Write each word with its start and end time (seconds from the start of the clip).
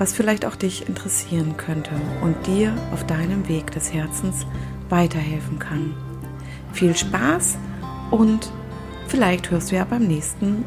was 0.00 0.14
vielleicht 0.14 0.46
auch 0.46 0.56
dich 0.56 0.88
interessieren 0.88 1.58
könnte 1.58 1.90
und 2.22 2.46
dir 2.46 2.74
auf 2.90 3.06
deinem 3.06 3.46
Weg 3.48 3.70
des 3.72 3.92
Herzens 3.92 4.46
weiterhelfen 4.88 5.58
kann. 5.58 5.94
Viel 6.72 6.96
Spaß 6.96 7.58
und 8.10 8.50
vielleicht 9.08 9.50
hörst 9.50 9.70
du 9.70 9.76
ja 9.76 9.84
beim 9.84 10.06
nächsten 10.06 10.64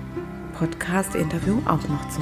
Podcast-Interview 0.59 1.57
auch 1.65 1.81
noch 1.87 2.09
zu. 2.09 2.21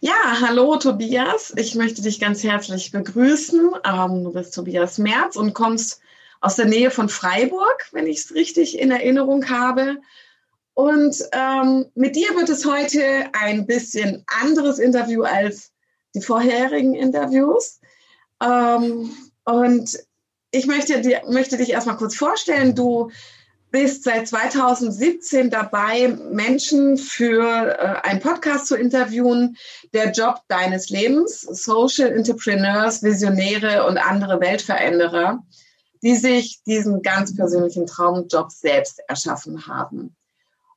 Ja, 0.00 0.40
hallo 0.40 0.76
Tobias. 0.76 1.52
Ich 1.58 1.74
möchte 1.74 2.00
dich 2.00 2.18
ganz 2.18 2.42
herzlich 2.42 2.92
begrüßen. 2.92 3.72
Ähm, 3.84 4.24
du 4.24 4.32
bist 4.32 4.54
Tobias 4.54 4.96
Merz 4.96 5.36
und 5.36 5.52
kommst 5.52 6.00
aus 6.40 6.56
der 6.56 6.64
Nähe 6.64 6.90
von 6.90 7.10
Freiburg, 7.10 7.88
wenn 7.92 8.06
ich 8.06 8.20
es 8.20 8.34
richtig 8.34 8.78
in 8.78 8.90
Erinnerung 8.90 9.50
habe. 9.50 9.98
Und 10.74 11.16
ähm, 11.32 11.86
mit 11.94 12.16
dir 12.16 12.28
wird 12.34 12.48
es 12.48 12.64
heute 12.64 13.26
ein 13.32 13.66
bisschen 13.66 14.24
anderes 14.26 14.78
Interview 14.78 15.22
als 15.22 15.70
die 16.14 16.22
vorherigen 16.22 16.94
Interviews. 16.94 17.80
Ähm, 18.42 19.10
und 19.44 19.98
ich 20.50 20.66
möchte, 20.66 21.00
dir, 21.00 21.22
möchte 21.28 21.56
dich 21.56 21.70
erstmal 21.70 21.96
kurz 21.96 22.14
vorstellen. 22.14 22.74
Du 22.74 23.10
bist 23.70 24.04
seit 24.04 24.28
2017 24.28 25.50
dabei, 25.50 26.08
Menschen 26.08 26.98
für 26.98 27.78
äh, 27.78 28.08
einen 28.08 28.20
Podcast 28.20 28.66
zu 28.66 28.76
interviewen, 28.76 29.56
der 29.94 30.12
Job 30.12 30.42
deines 30.48 30.90
Lebens, 30.90 31.40
Social 31.40 32.12
Entrepreneurs, 32.12 33.02
Visionäre 33.02 33.86
und 33.86 33.96
andere 33.96 34.40
Weltveränderer, 34.40 35.42
die 36.02 36.16
sich 36.16 36.62
diesen 36.66 37.02
ganz 37.02 37.34
persönlichen 37.34 37.86
Traumjob 37.86 38.52
selbst 38.52 39.00
erschaffen 39.08 39.66
haben. 39.66 40.14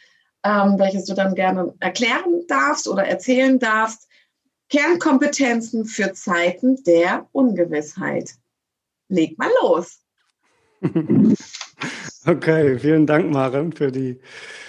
ähm, 0.43 0.79
welches 0.79 1.05
du 1.05 1.13
dann 1.13 1.35
gerne 1.35 1.75
erklären 1.79 2.41
darfst 2.47 2.87
oder 2.87 3.05
erzählen 3.05 3.59
darfst. 3.59 4.07
Kernkompetenzen 4.71 5.85
für 5.85 6.13
Zeiten 6.13 6.81
der 6.85 7.27
Ungewissheit. 7.33 8.31
Leg 9.09 9.37
mal 9.37 9.51
los. 9.61 9.99
Okay, 12.23 12.77
vielen 12.77 13.07
Dank, 13.07 13.31
Maren, 13.31 13.71
für 13.71 13.91
die 13.91 14.19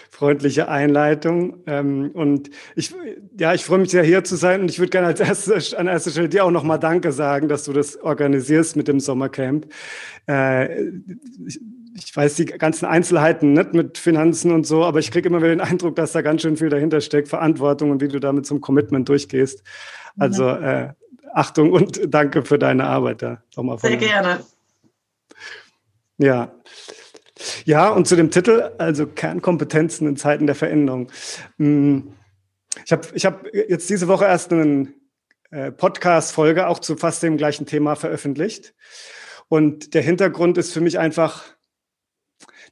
freundliche 0.09 0.69
Einleitung. 0.69 1.63
Ähm, 1.67 2.11
und 2.15 2.49
ich, 2.77 2.95
ja, 3.39 3.53
ich 3.53 3.63
freue 3.63 3.81
mich 3.81 3.91
sehr, 3.91 4.05
hier 4.05 4.25
zu 4.25 4.37
sein. 4.37 4.63
Und 4.63 4.71
ich 4.71 4.79
würde 4.79 4.89
gerne 4.89 5.09
als 5.09 5.21
erstes, 5.21 5.75
an 5.75 5.87
erster 5.87 6.11
Stelle 6.11 6.31
dir 6.31 6.47
auch 6.47 6.51
nochmal 6.51 6.79
Danke 6.79 7.13
sagen, 7.13 7.49
dass 7.49 7.65
du 7.65 7.75
das 7.75 7.99
organisierst 7.99 8.75
mit 8.77 8.89
dem 8.89 9.01
Sommercamp. 9.01 9.67
Ich 11.95 12.17
weiß 12.17 12.37
die 12.37 12.47
ganzen 12.47 12.87
Einzelheiten 12.87 13.53
nicht 13.53 13.75
mit 13.75 13.99
Finanzen 13.99 14.53
und 14.53 14.67
so, 14.67 14.85
aber 14.85 14.99
ich 14.99 15.11
kriege 15.11 15.29
immer 15.29 15.39
wieder 15.39 15.51
den 15.51 15.61
Eindruck, 15.61 15.97
dass 15.97 16.13
da 16.13 16.23
ganz 16.23 16.43
schön 16.43 16.57
viel 16.57 16.71
dahinter 16.71 17.01
steckt, 17.01 17.29
Verantwortung 17.29 17.91
und 17.91 18.01
wie 18.01 18.09
du 18.09 18.19
damit 18.19 18.47
zum 18.47 18.61
Commitment 18.61 19.09
durchgehst. 19.09 19.63
Also 20.19 20.49
äh, 20.49 20.93
Achtung 21.33 21.73
und 21.73 22.01
danke 22.07 22.45
für 22.45 22.59
deine 22.59 22.85
Arbeit 22.85 23.23
da. 23.23 23.43
Sehr 23.79 23.97
gerne. 23.97 24.41
Ja. 26.19 26.53
Ja, 27.65 27.89
und 27.91 28.07
zu 28.07 28.17
dem 28.17 28.31
Titel, 28.31 28.71
also 28.79 29.07
Kernkompetenzen 29.07 30.07
in 30.07 30.17
Zeiten 30.17 30.47
der 30.47 30.55
Veränderung. 30.55 31.11
Hm, 31.59 32.13
ich 32.85 32.93
habe 32.93 33.09
ich 33.15 33.27
hab 33.27 33.47
jetzt 33.53 33.91
diese 33.91 34.09
Woche 34.09 34.25
erst 34.25 34.53
eine 34.53 34.93
äh, 35.51 35.73
Podcast-Folge 35.73 36.67
auch 36.69 36.79
zu 36.79 36.97
fast 36.97 37.23
dem 37.23 37.37
gleichen 37.37 37.67
Thema 37.67 37.97
veröffentlicht. 37.97 38.75
Und 39.49 39.95
der 39.95 40.03
Hintergrund 40.03 40.57
ist 40.57 40.73
für 40.73 40.81
mich 40.81 40.99
einfach, 40.99 41.45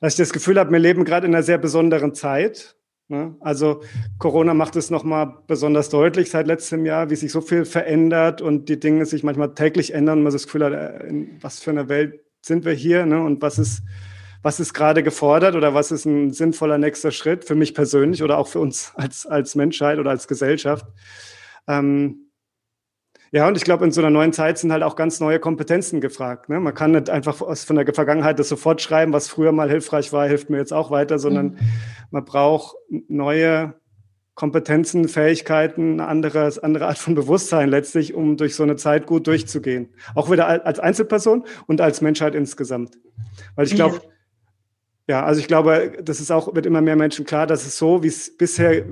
dass 0.00 0.14
ich 0.14 0.18
das 0.18 0.32
Gefühl 0.32 0.58
habe, 0.58 0.72
wir 0.72 0.78
leben 0.78 1.04
gerade 1.04 1.26
in 1.26 1.34
einer 1.34 1.42
sehr 1.42 1.58
besonderen 1.58 2.14
Zeit. 2.14 2.76
Ne? 3.08 3.36
Also 3.40 3.82
Corona 4.18 4.54
macht 4.54 4.76
es 4.76 4.90
nochmal 4.90 5.34
besonders 5.46 5.88
deutlich 5.90 6.30
seit 6.30 6.46
letztem 6.46 6.86
Jahr, 6.86 7.10
wie 7.10 7.16
sich 7.16 7.32
so 7.32 7.40
viel 7.40 7.64
verändert 7.64 8.40
und 8.40 8.68
die 8.68 8.80
Dinge 8.80 9.04
sich 9.04 9.22
manchmal 9.22 9.54
täglich 9.54 9.92
ändern. 9.92 10.22
Man 10.22 10.32
das 10.32 10.44
Gefühl 10.44 10.64
hat, 10.64 10.72
äh, 10.72 11.06
in 11.08 11.38
was 11.40 11.60
für 11.60 11.70
einer 11.70 11.88
Welt 11.88 12.20
sind 12.40 12.64
wir 12.64 12.72
hier 12.72 13.04
ne? 13.06 13.22
und 13.22 13.42
was 13.42 13.58
ist, 13.58 13.82
was 14.42 14.60
ist 14.60 14.72
gerade 14.72 15.02
gefordert 15.02 15.54
oder 15.54 15.74
was 15.74 15.90
ist 15.90 16.06
ein 16.06 16.32
sinnvoller 16.32 16.78
nächster 16.78 17.10
Schritt 17.10 17.44
für 17.44 17.54
mich 17.54 17.74
persönlich 17.74 18.22
oder 18.22 18.38
auch 18.38 18.48
für 18.48 18.60
uns 18.60 18.92
als, 18.94 19.26
als 19.26 19.54
Menschheit 19.54 19.98
oder 19.98 20.10
als 20.10 20.28
Gesellschaft. 20.28 20.86
Ähm, 21.66 22.29
ja, 23.32 23.46
und 23.46 23.56
ich 23.56 23.64
glaube, 23.64 23.84
in 23.84 23.92
so 23.92 24.00
einer 24.00 24.10
neuen 24.10 24.32
Zeit 24.32 24.58
sind 24.58 24.72
halt 24.72 24.82
auch 24.82 24.96
ganz 24.96 25.20
neue 25.20 25.38
Kompetenzen 25.38 26.00
gefragt. 26.00 26.48
Ne? 26.48 26.58
Man 26.58 26.74
kann 26.74 26.90
nicht 26.90 27.10
einfach 27.10 27.40
aus, 27.40 27.64
von 27.64 27.76
der 27.76 27.94
Vergangenheit 27.94 28.38
das 28.38 28.48
sofort 28.48 28.82
schreiben, 28.82 29.12
was 29.12 29.28
früher 29.28 29.52
mal 29.52 29.70
hilfreich 29.70 30.12
war, 30.12 30.26
hilft 30.26 30.50
mir 30.50 30.58
jetzt 30.58 30.72
auch 30.72 30.90
weiter, 30.90 31.18
sondern 31.18 31.46
mhm. 31.46 31.58
man 32.10 32.24
braucht 32.24 32.76
neue 33.08 33.74
Kompetenzen, 34.34 35.06
Fähigkeiten, 35.08 36.00
eine 36.00 36.08
andere, 36.08 36.50
andere 36.62 36.86
Art 36.86 36.98
von 36.98 37.14
Bewusstsein 37.14 37.68
letztlich, 37.68 38.14
um 38.14 38.36
durch 38.36 38.56
so 38.56 38.62
eine 38.62 38.76
Zeit 38.76 39.06
gut 39.06 39.26
durchzugehen. 39.26 39.90
Auch 40.14 40.30
wieder 40.30 40.48
als 40.64 40.80
Einzelperson 40.80 41.44
und 41.66 41.80
als 41.80 42.00
Menschheit 42.00 42.34
insgesamt. 42.34 42.98
Weil 43.54 43.66
ich 43.66 43.74
glaube, 43.74 43.96
ja 43.96 44.10
ja, 45.10 45.24
also 45.24 45.40
ich 45.40 45.48
glaube, 45.48 45.98
das 46.00 46.20
ist 46.20 46.30
auch, 46.30 46.54
wird 46.54 46.66
immer 46.66 46.80
mehr 46.80 46.94
Menschen 46.94 47.24
klar, 47.24 47.44
dass 47.44 47.66
es 47.66 47.76
so, 47.76 48.04
wie 48.04 48.06
es 48.06 48.36
bisher, 48.36 48.84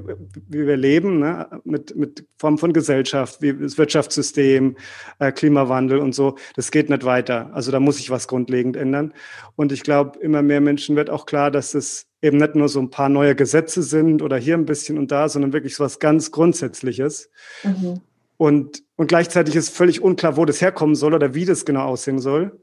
wie 0.48 0.66
wir 0.66 0.76
leben, 0.76 1.20
ne, 1.20 1.46
mit, 1.62 1.94
mit 1.94 2.26
Form 2.38 2.58
von 2.58 2.72
Gesellschaft, 2.72 3.40
wie 3.40 3.52
das 3.52 3.78
Wirtschaftssystem, 3.78 4.76
äh, 5.20 5.30
Klimawandel 5.30 6.00
und 6.00 6.16
so, 6.16 6.34
das 6.56 6.72
geht 6.72 6.90
nicht 6.90 7.04
weiter. 7.04 7.50
Also 7.54 7.70
da 7.70 7.78
muss 7.78 7.98
sich 7.98 8.10
was 8.10 8.26
grundlegend 8.26 8.74
ändern. 8.74 9.14
Und 9.54 9.70
ich 9.70 9.84
glaube, 9.84 10.18
immer 10.18 10.42
mehr 10.42 10.60
Menschen 10.60 10.96
wird 10.96 11.08
auch 11.08 11.24
klar, 11.24 11.52
dass 11.52 11.74
es 11.74 12.08
eben 12.20 12.38
nicht 12.38 12.56
nur 12.56 12.68
so 12.68 12.80
ein 12.80 12.90
paar 12.90 13.08
neue 13.08 13.36
Gesetze 13.36 13.84
sind 13.84 14.20
oder 14.20 14.38
hier 14.38 14.54
ein 14.54 14.66
bisschen 14.66 14.98
und 14.98 15.12
da, 15.12 15.28
sondern 15.28 15.52
wirklich 15.52 15.76
so 15.76 15.84
was 15.84 16.00
ganz 16.00 16.32
Grundsätzliches. 16.32 17.30
Mhm. 17.62 18.00
Und, 18.36 18.82
und 18.96 19.06
gleichzeitig 19.06 19.54
ist 19.54 19.68
völlig 19.68 20.03
unklar, 20.03 20.36
wo 20.36 20.44
das 20.44 20.60
herkommen 20.60 20.97
soll 20.97 21.14
oder 21.14 21.34
wie 21.34 21.44
das 21.44 21.64
genau 21.64 21.84
aussehen 21.84 22.18
soll. 22.18 22.59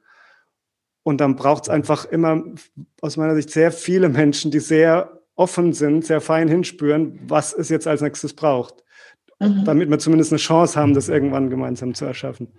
Und 1.05 1.21
dann 1.21 1.35
braucht 1.35 1.65
es 1.65 1.69
einfach 1.69 2.05
immer 2.05 2.43
aus 2.99 3.15
meiner 3.15 3.35
Sicht 3.35 3.51
sehr 3.51 3.71
viele 3.71 4.09
Menschen, 4.09 4.49
die 4.49 4.59
sehr 4.59 5.21
offen 5.35 5.71
sind, 5.71 6.03
sehr 6.03 6.19
fein 6.19 6.47
hinspüren, 6.47 7.19
was 7.27 7.53
es 7.53 7.69
jetzt 7.69 7.85
als 7.85 8.01
nächstes 8.01 8.33
braucht, 8.33 8.83
mhm. 9.39 9.65
damit 9.65 9.87
wir 9.87 9.99
zumindest 9.99 10.31
eine 10.31 10.39
Chance 10.39 10.79
haben, 10.79 10.95
das 10.95 11.07
irgendwann 11.07 11.51
gemeinsam 11.51 11.93
zu 11.93 12.05
erschaffen. 12.05 12.51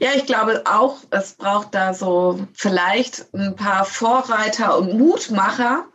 Ja, 0.00 0.10
ich 0.14 0.26
glaube 0.26 0.64
auch, 0.66 0.98
es 1.08 1.32
braucht 1.32 1.74
da 1.74 1.94
so 1.94 2.46
vielleicht 2.52 3.32
ein 3.32 3.56
paar 3.56 3.86
Vorreiter 3.86 4.76
und 4.76 4.98
Mutmacher, 4.98 5.86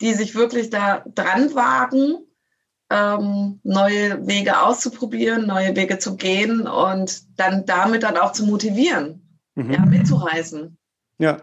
die 0.00 0.14
sich 0.14 0.36
wirklich 0.36 0.70
da 0.70 1.04
dran 1.16 1.52
wagen, 1.56 2.18
ähm, 2.90 3.58
neue 3.64 4.24
Wege 4.24 4.62
auszuprobieren, 4.62 5.48
neue 5.48 5.74
Wege 5.74 5.98
zu 5.98 6.14
gehen 6.14 6.68
und 6.68 7.22
dann 7.40 7.66
damit 7.66 8.04
dann 8.04 8.18
auch 8.18 8.30
zu 8.30 8.46
motivieren, 8.46 9.40
mhm. 9.56 9.72
ja, 9.72 9.84
mitzureisen. 9.84 10.78
Ja. 11.24 11.38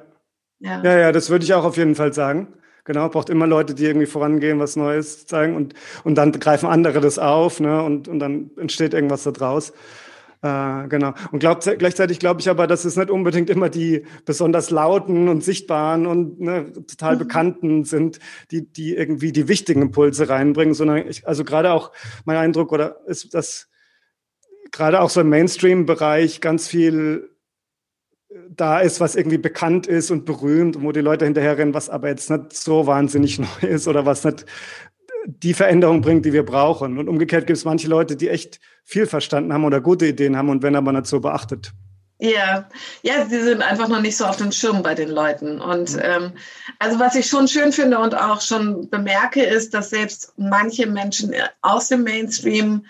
Ja. 0.60 0.84
ja, 0.84 1.00
ja, 1.00 1.12
das 1.12 1.32
würde 1.32 1.44
ich 1.44 1.56
auch 1.56 1.64
auf 1.66 1.76
jeden 1.76 1.96
Fall 1.96 2.14
sagen. 2.14 2.54
Genau, 2.84 3.10
braucht 3.10 3.32
immer 3.32 3.48
Leute, 3.48 3.74
die 3.74 3.86
irgendwie 3.86 4.06
vorangehen, 4.06 4.60
was 4.60 4.76
Neues 4.76 5.26
zeigen 5.26 5.56
und, 5.56 5.74
und 6.04 6.16
dann 6.16 6.32
greifen 6.34 6.68
andere 6.68 7.02
das 7.02 7.18
auf 7.18 7.60
ne, 7.60 7.82
und, 7.82 8.08
und 8.08 8.20
dann 8.20 8.52
entsteht 8.58 8.94
irgendwas 8.94 9.24
da 9.24 9.32
draus. 9.32 9.74
Äh, 10.44 10.88
genau. 10.88 11.14
Und 11.32 11.40
glaub, 11.40 11.62
gleichzeitig 11.62 12.20
glaube 12.20 12.42
ich 12.42 12.50
aber, 12.50 12.68
dass 12.68 12.86
es 12.86 12.98
nicht 12.98 13.10
unbedingt 13.10 13.50
immer 13.50 13.70
die 13.70 14.06
besonders 14.26 14.70
lauten 14.70 15.30
und 15.30 15.44
sichtbaren 15.44 16.06
und 16.06 16.40
ne, 16.40 16.72
total 16.74 17.16
mhm. 17.16 17.20
bekannten 17.20 17.84
sind, 17.84 18.20
die, 18.52 18.72
die 18.72 18.96
irgendwie 18.96 19.32
die 19.32 19.48
wichtigen 19.48 19.82
Impulse 19.82 20.30
reinbringen, 20.30 20.76
sondern 20.76 21.08
ich, 21.08 21.28
also 21.28 21.44
gerade 21.44 21.72
auch 21.72 21.92
mein 22.26 22.38
Eindruck 22.38 22.72
oder 22.72 22.98
ist, 23.08 23.34
dass 23.34 23.68
gerade 24.72 25.02
auch 25.02 25.10
so 25.10 25.22
im 25.22 25.30
Mainstream-Bereich 25.30 26.40
ganz 26.40 26.68
viel 26.68 27.31
da 28.50 28.80
ist, 28.80 29.00
was 29.00 29.16
irgendwie 29.16 29.38
bekannt 29.38 29.88
ist 29.88 30.12
und 30.12 30.26
berühmt 30.26 30.76
und 30.76 30.84
wo 30.84 30.92
die 30.92 31.02
Leute 31.02 31.26
hinterherrennen, 31.26 31.74
was 31.74 31.90
aber 31.90 32.10
jetzt 32.10 32.30
nicht 32.30 32.54
so 32.54 32.88
wahnsinnig 32.88 33.40
neu 33.62 33.68
ist 33.68 33.88
oder 33.88 34.06
was 34.06 34.24
nicht 34.24 34.46
die 35.26 35.54
Veränderung 35.54 36.02
bringt, 36.02 36.26
die 36.26 36.34
wir 36.34 36.46
brauchen. 36.46 36.98
Und 36.98 37.08
umgekehrt 37.08 37.46
gibt 37.46 37.58
es 37.58 37.66
manche 37.66 37.88
Leute, 37.88 38.16
die 38.16 38.30
echt 38.30 38.60
viel 38.84 39.06
verstanden 39.06 39.54
haben 39.54 39.66
oder 39.66 39.82
gute 39.82 40.08
Ideen 40.08 40.36
haben 40.36 40.50
und 40.50 40.64
wenn 40.64 40.76
aber 40.76 40.92
nicht 40.92 41.06
so 41.06 41.20
beachtet. 41.20 41.72
Ja, 42.24 42.70
ja, 43.02 43.26
sie 43.26 43.42
sind 43.42 43.64
einfach 43.64 43.88
noch 43.88 44.02
nicht 44.02 44.16
so 44.16 44.26
auf 44.26 44.38
dem 44.38 44.52
Schirm 44.52 44.84
bei 44.84 44.94
den 44.94 45.10
Leuten. 45.10 45.60
Und 45.60 45.98
ähm, 46.02 46.34
also 46.78 47.00
was 47.00 47.16
ich 47.16 47.26
schon 47.26 47.48
schön 47.48 47.72
finde 47.72 47.98
und 47.98 48.16
auch 48.16 48.42
schon 48.42 48.90
bemerke, 48.92 49.44
ist, 49.44 49.74
dass 49.74 49.90
selbst 49.90 50.34
manche 50.38 50.86
Menschen 50.86 51.34
aus 51.62 51.88
dem 51.88 52.04
Mainstream 52.04 52.86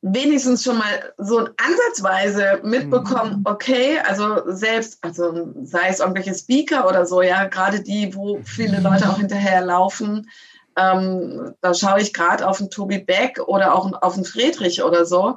wenigstens 0.00 0.62
schon 0.62 0.78
mal 0.78 1.12
so 1.16 1.48
ansatzweise 1.56 2.60
mitbekommen, 2.62 3.38
mhm. 3.38 3.44
okay, 3.44 3.98
also 3.98 4.42
selbst, 4.46 5.02
also 5.02 5.52
sei 5.62 5.88
es 5.88 6.00
irgendwelche 6.00 6.34
Speaker 6.34 6.88
oder 6.88 7.04
so, 7.04 7.20
ja, 7.20 7.46
gerade 7.46 7.80
die, 7.80 8.14
wo 8.14 8.40
viele 8.44 8.80
Leute 8.80 9.08
auch 9.08 9.18
hinterher 9.18 9.60
laufen, 9.60 10.30
ähm, 10.76 11.54
da 11.60 11.74
schaue 11.74 12.00
ich 12.00 12.12
gerade 12.12 12.46
auf 12.46 12.58
den 12.58 12.70
Tobi 12.70 12.98
Beck 12.98 13.40
oder 13.46 13.74
auch 13.74 13.92
auf 14.00 14.14
den 14.14 14.24
Friedrich 14.24 14.82
oder 14.82 15.04
so. 15.04 15.36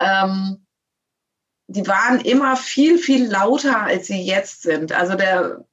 Ähm, 0.00 0.64
die 1.66 1.86
waren 1.86 2.20
immer 2.20 2.56
viel, 2.56 2.98
viel 2.98 3.28
lauter, 3.28 3.82
als 3.82 4.06
sie 4.06 4.22
jetzt 4.22 4.62
sind. 4.62 4.92
Also 4.92 5.16
der, 5.16 5.64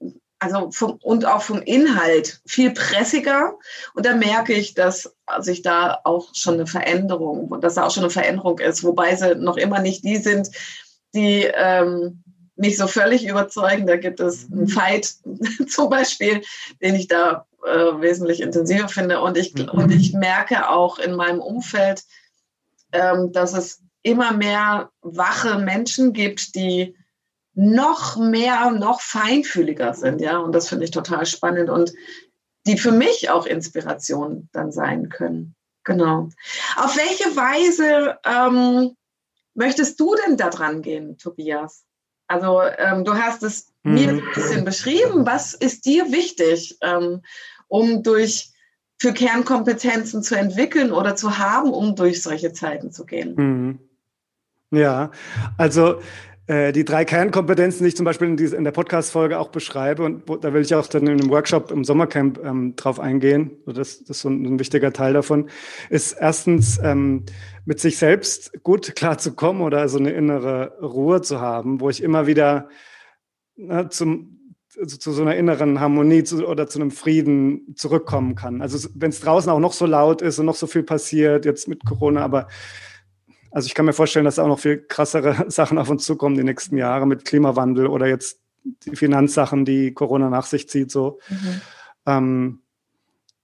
also 0.46 0.72
vom, 0.72 1.00
und 1.02 1.26
auch 1.26 1.42
vom 1.42 1.62
Inhalt 1.62 2.40
viel 2.46 2.72
pressiger. 2.72 3.58
Und 3.94 4.06
da 4.06 4.16
merke 4.16 4.54
ich, 4.54 4.74
dass 4.74 5.16
sich 5.40 5.62
da 5.62 6.00
auch 6.04 6.30
schon 6.34 6.56
eine 6.56 6.68
Veränderung, 6.68 7.60
dass 7.62 7.76
da 7.76 7.86
auch 7.86 7.92
schon 7.92 8.04
eine 8.04 8.12
Veränderung 8.12 8.60
ist, 8.60 8.84
wobei 8.84 9.16
sie 9.16 9.36
noch 9.36 9.58
immer 9.58 9.80
nicht 9.80 10.04
die 10.04 10.18
sind, 10.18 10.50
die 11.14 11.50
ähm, 11.54 12.24
mich 12.56 12.78
so 12.78 12.88
völlig 12.88 13.28
überzeugen. 13.28 13.88
Da 13.88 13.98
gibt 13.98 14.20
es 14.20 14.52
einen 14.52 14.62
mhm. 14.62 14.68
Fight 14.68 15.16
zum 15.68 15.90
Beispiel, 15.90 16.42
den 16.82 16.96
ich 16.96 17.08
da 17.08 17.46
äh, 17.66 18.02
wesentlich 18.02 18.42
intensiver 18.42 18.88
finde. 18.88 19.22
Und 19.22 19.38
ich, 19.38 19.56
mhm. 19.56 19.70
und 19.70 19.92
ich 19.92 20.14
merke 20.14 20.70
auch 20.70 21.00
in 21.00 21.16
meinem 21.16 21.40
Umfeld, 21.40 22.04
ähm, 22.92 23.32
dass 23.32 23.54
es 23.54 23.82
immer 24.04 24.34
mehr 24.34 24.92
wache 25.02 25.58
Menschen 25.58 26.14
gibt, 26.14 26.56
die 26.56 26.96
noch 27.56 28.18
mehr, 28.18 28.72
noch 28.72 29.02
feinfühliger 29.02 29.94
sind, 29.94 30.22
ja. 30.22 30.38
Und 30.38 30.54
das 30.54 30.70
finde 30.70 30.86
ich 30.86 30.92
total 30.92 31.26
spannend 31.26 31.70
und 31.70 31.94
die 32.68 32.78
für 32.78 32.92
mich 32.92 33.30
auch 33.30 33.46
Inspiration 33.46 34.50
dann 34.52 34.72
sein 34.72 35.10
können. 35.10 35.56
Genau. 35.84 36.30
Auf 36.76 36.98
welche 36.98 37.36
Weise 37.36 38.18
ähm, 38.26 38.96
möchtest 39.54 40.00
du 40.00 40.16
denn 40.26 40.36
da 40.36 40.50
dran 40.50 40.82
gehen, 40.82 41.18
Tobias? 41.18 41.86
Also 42.28 42.62
ähm, 42.78 43.06
du 43.06 43.14
hast 43.14 43.44
es 43.44 43.72
mhm. 43.84 43.94
mir 43.94 44.10
ein 44.10 44.24
bisschen 44.34 44.66
beschrieben. 44.66 45.26
Was 45.26 45.54
ist 45.54 45.86
dir 45.86 46.12
wichtig, 46.12 46.78
ähm, 46.82 47.22
um 47.68 48.04
durch 48.04 48.52
für 48.98 49.14
Kernkompetenzen 49.14 50.24
zu 50.24 50.36
entwickeln 50.36 50.92
oder 50.92 51.16
zu 51.16 51.38
haben, 51.38 51.72
um 51.72 51.96
durch 51.96 52.24
solche 52.24 52.52
Zeiten 52.52 52.92
zu 52.92 53.06
gehen? 53.06 53.36
Mhm. 53.36 53.80
Ja, 54.72 55.12
also 55.58 56.02
die 56.48 56.86
drei 56.86 57.06
Kernkompetenzen, 57.06 57.84
die 57.84 57.88
ich 57.88 57.96
zum 57.96 58.06
Beispiel 58.06 58.28
in, 58.40 58.64
der 58.64 58.72
Podcast-Folge 58.72 59.40
auch 59.40 59.50
beschreibe, 59.50 60.04
und 60.04 60.30
da 60.44 60.54
will 60.54 60.62
ich 60.62 60.76
auch 60.76 60.86
dann 60.86 61.08
in 61.08 61.20
einem 61.20 61.30
Workshop 61.32 61.72
im 61.72 61.84
Sommercamp 61.84 62.40
ähm, 62.44 62.76
drauf 62.76 63.00
eingehen, 63.00 63.58
das, 63.66 64.04
das 64.04 64.18
ist 64.18 64.22
so 64.22 64.30
ein, 64.30 64.60
wichtiger 64.60 64.94
Teil 64.94 65.14
davon, 65.14 65.50
ist 65.90 66.14
erstens 66.14 66.80
ähm, 66.84 67.24
mit 67.66 67.80
sich 67.80 67.98
selbst 67.98 68.62
gut 68.62 68.96
klarzukommen 68.96 69.64
oder 69.64 69.90
so 69.90 69.98
eine 69.98 70.12
innere 70.12 70.78
Ruhe 70.82 71.22
zu 71.22 71.42
haben, 71.42 71.80
wo 71.82 71.90
ich 71.90 72.04
immer 72.04 72.28
wieder 72.28 72.70
na, 73.56 73.90
zum, 73.90 74.56
zu, 74.70 75.00
zu 75.00 75.14
so 75.14 75.24
einer 75.24 75.36
inneren 75.36 75.80
Harmonie 75.80 76.24
zu, 76.24 76.46
oder 76.48 76.68
zu 76.68 76.80
einem 76.80 76.92
Frieden 76.92 77.74
zurückkommen 77.76 78.36
kann. 78.36 78.62
Also 78.62 78.88
wenn 78.94 79.10
es 79.10 79.20
draußen 79.20 79.52
auch 79.52 79.60
noch 79.60 79.74
so 79.74 79.88
laut 79.88 80.22
ist 80.22 80.38
und 80.38 80.46
noch 80.46 80.56
so 80.56 80.68
viel 80.68 80.84
passiert, 80.84 81.46
jetzt 81.46 81.68
mit 81.68 81.86
Corona, 81.86 82.22
aber 82.22 82.48
also 83.56 83.68
ich 83.68 83.74
kann 83.74 83.86
mir 83.86 83.94
vorstellen, 83.94 84.26
dass 84.26 84.38
auch 84.38 84.50
noch 84.50 84.60
viel 84.60 84.86
krassere 84.86 85.46
Sachen 85.50 85.78
auf 85.78 85.90
uns 85.90 86.04
zukommen 86.04 86.36
die 86.36 86.44
nächsten 86.44 86.76
Jahre 86.76 87.08
mit 87.08 87.24
Klimawandel 87.24 87.88
oder 87.88 88.06
jetzt 88.06 88.42
die 88.86 88.98
Finanzsachen, 88.98 89.64
die 89.64 89.94
Corona 89.94 90.30
nach 90.30 90.46
sich 90.46 90.68
zieht. 90.68 90.92
So. 90.92 91.20
Mhm. 91.30 91.62
Ähm, 92.06 92.60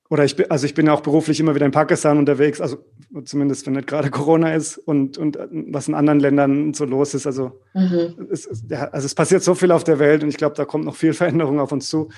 oder 0.09 0.25
ich 0.25 0.35
bin, 0.35 0.51
also 0.51 0.65
ich 0.65 0.73
bin 0.73 0.87
ja 0.87 0.93
auch 0.93 0.99
beruflich 0.99 1.39
immer 1.39 1.55
wieder 1.55 1.65
in 1.65 1.71
Pakistan 1.71 2.17
unterwegs, 2.17 2.59
also 2.59 2.83
zumindest 3.23 3.65
wenn 3.65 3.73
nicht 3.73 3.87
gerade 3.87 4.09
Corona 4.11 4.53
ist 4.53 4.77
und, 4.77 5.17
und 5.17 5.39
was 5.49 5.87
in 5.87 5.95
anderen 5.95 6.19
Ländern 6.19 6.73
so 6.73 6.83
los 6.83 7.13
ist. 7.13 7.25
Also, 7.25 7.61
mhm. 7.73 8.27
es, 8.29 8.65
ja, 8.67 8.89
also 8.89 9.05
es 9.05 9.15
passiert 9.15 9.43
so 9.43 9.55
viel 9.55 9.71
auf 9.71 9.85
der 9.85 9.99
Welt 9.99 10.23
und 10.23 10.29
ich 10.29 10.37
glaube, 10.37 10.57
da 10.57 10.65
kommt 10.65 10.83
noch 10.83 10.97
viel 10.97 11.13
Veränderung 11.13 11.61
auf 11.61 11.71
uns 11.71 11.87
zu. 11.87 12.09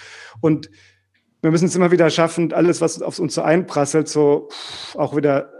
Und 0.41 0.71
wir 1.43 1.51
müssen 1.51 1.65
es 1.65 1.75
immer 1.75 1.91
wieder 1.91 2.09
schaffen, 2.09 2.53
alles, 2.53 2.81
was 2.81 3.03
auf 3.03 3.19
uns 3.19 3.35
so 3.35 3.43
einprasselt, 3.43 4.07
so 4.07 4.49
auch 4.95 5.15
wieder 5.15 5.51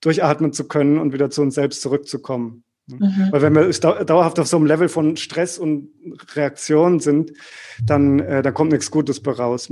durchatmen 0.00 0.52
zu 0.52 0.68
können 0.68 0.98
und 0.98 1.12
wieder 1.12 1.30
zu 1.30 1.42
uns 1.42 1.54
selbst 1.54 1.82
zurückzukommen. 1.82 2.64
Mhm. 2.86 3.28
Weil 3.30 3.42
wenn 3.42 3.54
wir 3.54 3.70
dauerhaft 4.04 4.38
auf 4.38 4.46
so 4.46 4.56
einem 4.56 4.66
Level 4.66 4.88
von 4.88 5.16
Stress 5.16 5.58
und 5.58 5.90
Reaktion 6.34 7.00
sind, 7.00 7.32
dann, 7.84 8.20
äh, 8.20 8.42
dann 8.42 8.54
kommt 8.54 8.72
nichts 8.72 8.90
Gutes 8.90 9.20
bei 9.20 9.32
raus. 9.32 9.70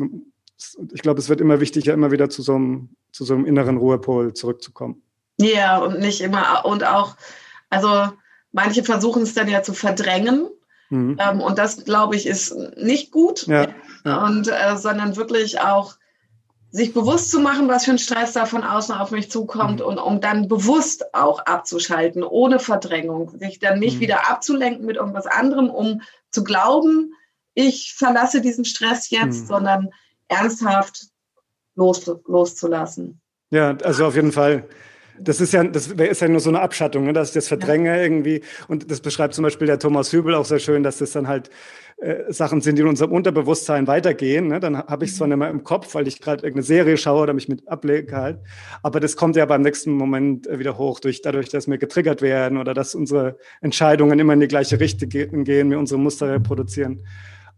Ich 0.93 1.03
glaube, 1.03 1.21
es 1.21 1.29
wird 1.29 1.41
immer 1.41 1.61
wichtiger, 1.61 1.95
immer 1.95 2.11
wieder 2.11 2.29
zu 2.29 2.43
so 2.43 2.55
einem, 2.55 2.91
zu 3.13 3.25
so 3.25 3.35
einem 3.35 3.47
inneren 3.47 3.79
Ruhepol 3.79 4.35
zurückzukommen. 4.35 5.03
Ja, 5.39 5.79
und 5.79 5.99
nicht 6.01 6.21
immer, 6.21 6.65
und 6.65 6.85
auch, 6.85 7.17
also 7.71 8.13
manche 8.53 8.83
versuchen 8.83 9.23
es 9.23 9.35
dann 9.35 9.49
ja 9.49 9.63
zu 9.63 9.75
verdrängen. 9.75 10.49
Mhm. 10.91 11.19
Ähm, 11.19 11.41
und 11.41 11.59
das, 11.59 11.85
glaube 11.85 12.17
ich, 12.17 12.27
ist 12.27 12.55
nicht 12.77 13.11
gut. 13.11 13.47
Ja, 13.47 13.69
ja. 14.05 14.25
Und, 14.25 14.49
äh, 14.49 14.77
sondern 14.77 15.17
wirklich 15.17 15.61
auch 15.61 15.97
sich 16.71 16.93
bewusst 16.93 17.31
zu 17.31 17.41
machen, 17.41 17.69
was 17.69 17.85
für 17.85 17.93
ein 17.93 17.99
Stress 17.99 18.33
da 18.33 18.45
von 18.45 18.65
außen 18.65 18.95
auf 18.95 19.11
mich 19.11 19.31
zukommt 19.31 19.81
mhm. 19.81 19.87
und 19.87 19.99
um 19.99 20.21
dann 20.21 20.49
bewusst 20.49 21.15
auch 21.15 21.41
abzuschalten, 21.41 22.23
ohne 22.23 22.59
Verdrängung, 22.59 23.39
sich 23.39 23.59
dann 23.59 23.79
nicht 23.79 23.97
mhm. 23.97 24.01
wieder 24.01 24.31
abzulenken 24.31 24.85
mit 24.85 24.97
irgendwas 24.97 25.27
anderem, 25.27 25.71
um 25.71 26.03
zu 26.31 26.45
glauben, 26.45 27.15
ich 27.55 27.95
verlasse 27.97 28.41
diesen 28.41 28.65
Stress 28.65 29.11
jetzt, 29.11 29.43
mhm. 29.43 29.47
sondern 29.47 29.91
ernsthaft 30.29 31.07
los, 31.75 32.05
loszulassen. 32.27 33.21
Ja, 33.51 33.77
also 33.83 34.07
auf 34.07 34.15
jeden 34.15 34.33
Fall. 34.33 34.69
Das 35.21 35.41
ist 35.41 35.53
ja, 35.53 35.65
das 35.65 35.89
ist 35.89 36.21
ja 36.21 36.29
nur 36.29 36.41
so 36.41 36.51
eine 36.51 36.61
Abschattung, 36.61 37.05
ne, 37.05 37.13
dass 37.13 37.29
ich 37.29 37.35
das 37.35 37.49
verdränge 37.49 37.97
ja. 37.97 38.03
irgendwie. 38.03 38.43
Und 38.69 38.91
das 38.91 39.01
beschreibt 39.01 39.35
zum 39.35 39.43
Beispiel 39.43 39.67
der 39.67 39.79
Thomas 39.79 40.13
Hübel 40.13 40.35
auch 40.35 40.45
sehr 40.45 40.59
schön, 40.59 40.83
dass 40.83 40.99
das 40.99 41.13
dann 41.13 41.29
halt 41.29 41.51
äh, 41.99 42.31
Sachen 42.31 42.61
sind, 42.61 42.77
die 42.77 42.83
in 42.83 42.89
unserem 42.89 43.13
Unterbewusstsein 43.13 43.87
weitergehen. 43.87 44.49
Ne? 44.49 44.61
Dann 44.61 44.77
habe 44.77 45.05
ich 45.07 45.13
es 45.13 45.17
zwar 45.17 45.27
mhm. 45.27 45.33
nicht 45.33 45.39
mehr 45.39 45.51
im 45.51 45.65
Kopf, 45.65 45.95
weil 45.95 46.07
ich 46.07 46.21
gerade 46.21 46.43
irgendeine 46.43 46.65
Serie 46.65 46.99
schaue 46.99 47.23
oder 47.23 47.33
mich 47.33 47.49
mit 47.49 47.67
ablege 47.69 48.15
halt. 48.15 48.39
Aber 48.83 49.01
das 49.01 49.17
kommt 49.17 49.35
ja 49.37 49.47
beim 49.47 49.63
nächsten 49.63 49.93
Moment 49.93 50.47
äh, 50.47 50.59
wieder 50.59 50.77
hoch, 50.77 51.01
durch, 51.01 51.23
dadurch, 51.23 51.49
dass 51.49 51.69
wir 51.69 51.79
getriggert 51.79 52.21
werden 52.21 52.59
oder 52.59 52.75
dass 52.75 52.95
unsere 52.95 53.39
Entscheidungen 53.63 54.19
immer 54.19 54.35
in 54.35 54.41
die 54.41 54.49
gleiche 54.49 54.79
Richtung 54.79 55.09
gehen, 55.09 55.71
wir 55.71 55.79
unsere 55.79 55.99
Muster 55.99 56.31
reproduzieren. 56.31 57.07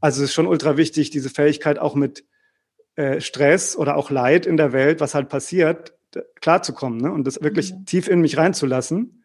Also 0.00 0.22
es 0.22 0.30
ist 0.30 0.34
schon 0.34 0.46
ultra 0.46 0.76
wichtig, 0.76 1.10
diese 1.10 1.30
Fähigkeit 1.30 1.80
auch 1.80 1.96
mit 1.96 2.24
äh, 2.94 3.20
Stress 3.20 3.76
oder 3.76 3.96
auch 3.96 4.10
Leid 4.10 4.46
in 4.46 4.56
der 4.56 4.72
Welt, 4.72 5.00
was 5.00 5.16
halt 5.16 5.28
passiert, 5.28 5.97
klarzukommen 6.40 7.00
ne? 7.00 7.12
und 7.12 7.26
das 7.26 7.42
wirklich 7.42 7.72
mhm. 7.72 7.84
tief 7.86 8.08
in 8.08 8.20
mich 8.20 8.36
reinzulassen 8.36 9.24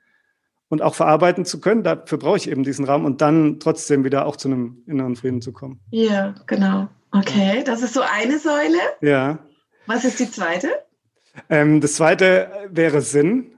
und 0.70 0.82
auch 0.82 0.96
verarbeiten 0.96 1.46
zu 1.46 1.60
können. 1.60 1.84
Dafür 1.84 2.18
brauche 2.18 2.38
ich 2.38 2.50
eben 2.50 2.64
diesen 2.64 2.86
Raum 2.86 3.06
und 3.06 3.22
dann 3.22 3.60
trotzdem 3.60 4.04
wieder 4.04 4.26
auch 4.26 4.36
zu 4.36 4.48
einem 4.48 4.84
inneren 4.88 5.16
Frieden 5.16 5.42
zu 5.42 5.54
kommen. 5.54 5.80
Ja, 5.92 6.36
genau. 6.48 6.88
Okay, 7.12 7.64
das 7.64 7.84
ist 7.84 7.94
so 7.94 8.02
eine 8.02 8.40
Säule. 8.40 8.80
Ja. 9.02 9.40
Was 9.86 10.04
ist 10.04 10.20
die 10.20 10.32
zweite? 10.32 10.70
Ähm, 11.50 11.82
das 11.82 11.94
zweite 11.94 12.50
wäre 12.70 13.02
Sinn. 13.02 13.58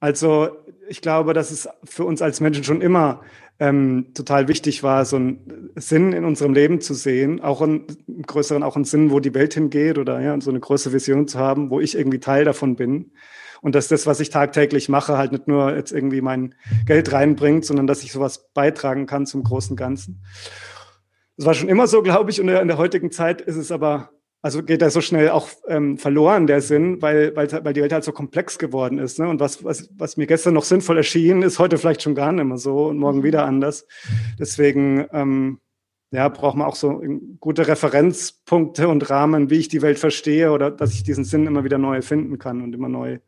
Also 0.00 0.56
ich 0.88 1.00
glaube, 1.00 1.32
dass 1.32 1.50
es 1.50 1.68
für 1.84 2.04
uns 2.04 2.22
als 2.22 2.40
Menschen 2.40 2.64
schon 2.64 2.80
immer 2.80 3.22
ähm, 3.58 4.08
total 4.14 4.48
wichtig 4.48 4.82
war, 4.82 5.04
so 5.04 5.16
einen 5.16 5.70
Sinn 5.76 6.12
in 6.12 6.24
unserem 6.24 6.52
Leben 6.52 6.80
zu 6.80 6.94
sehen, 6.94 7.40
auch 7.40 7.62
einen 7.62 7.86
größeren, 8.26 8.62
auch 8.62 8.76
einen 8.76 8.84
Sinn, 8.84 9.10
wo 9.10 9.20
die 9.20 9.34
Welt 9.34 9.54
hingeht 9.54 9.98
oder 9.98 10.20
ja, 10.20 10.40
so 10.40 10.50
eine 10.50 10.60
große 10.60 10.92
Vision 10.92 11.28
zu 11.28 11.38
haben, 11.38 11.70
wo 11.70 11.80
ich 11.80 11.96
irgendwie 11.96 12.20
Teil 12.20 12.44
davon 12.44 12.76
bin. 12.76 13.12
Und 13.60 13.76
dass 13.76 13.86
das, 13.86 14.06
was 14.06 14.18
ich 14.18 14.30
tagtäglich 14.30 14.88
mache, 14.88 15.16
halt 15.16 15.30
nicht 15.30 15.46
nur 15.46 15.76
jetzt 15.76 15.92
irgendwie 15.92 16.20
mein 16.20 16.56
Geld 16.84 17.12
reinbringt, 17.12 17.64
sondern 17.64 17.86
dass 17.86 18.02
ich 18.02 18.10
sowas 18.10 18.50
beitragen 18.52 19.06
kann 19.06 19.24
zum 19.24 19.44
großen 19.44 19.76
Ganzen. 19.76 20.24
Das 21.36 21.46
war 21.46 21.54
schon 21.54 21.68
immer 21.68 21.86
so, 21.86 22.02
glaube 22.02 22.30
ich, 22.30 22.40
und 22.40 22.48
in 22.48 22.68
der 22.68 22.78
heutigen 22.78 23.12
Zeit 23.12 23.40
ist 23.40 23.56
es 23.56 23.70
aber 23.70 24.10
also 24.42 24.64
geht 24.64 24.82
er 24.82 24.90
so 24.90 25.00
schnell 25.00 25.30
auch 25.30 25.48
ähm, 25.68 25.96
verloren, 25.98 26.48
der 26.48 26.60
Sinn, 26.60 27.00
weil, 27.00 27.34
weil, 27.36 27.48
weil 27.64 27.72
die 27.72 27.80
Welt 27.80 27.92
halt 27.92 28.02
so 28.02 28.10
komplex 28.10 28.58
geworden 28.58 28.98
ist. 28.98 29.20
Ne? 29.20 29.28
Und 29.28 29.38
was, 29.38 29.62
was, 29.62 29.88
was 29.96 30.16
mir 30.16 30.26
gestern 30.26 30.54
noch 30.54 30.64
sinnvoll 30.64 30.96
erschien, 30.96 31.42
ist 31.42 31.60
heute 31.60 31.78
vielleicht 31.78 32.02
schon 32.02 32.16
gar 32.16 32.32
nicht 32.32 32.44
mehr 32.44 32.58
so 32.58 32.86
und 32.88 32.98
morgen 32.98 33.20
mhm. 33.20 33.24
wieder 33.24 33.44
anders. 33.44 33.86
Deswegen 34.40 35.06
ähm, 35.12 35.60
ja, 36.10 36.28
braucht 36.28 36.56
man 36.56 36.66
auch 36.66 36.74
so 36.74 37.00
gute 37.38 37.68
Referenzpunkte 37.68 38.88
und 38.88 39.08
Rahmen, 39.08 39.48
wie 39.48 39.58
ich 39.58 39.68
die 39.68 39.80
Welt 39.80 40.00
verstehe 40.00 40.50
oder 40.50 40.72
dass 40.72 40.92
ich 40.92 41.04
diesen 41.04 41.24
Sinn 41.24 41.46
immer 41.46 41.62
wieder 41.62 41.78
neu 41.78 42.02
finden 42.02 42.38
kann 42.38 42.62
und 42.62 42.74
immer 42.74 42.88
neu 42.88 43.20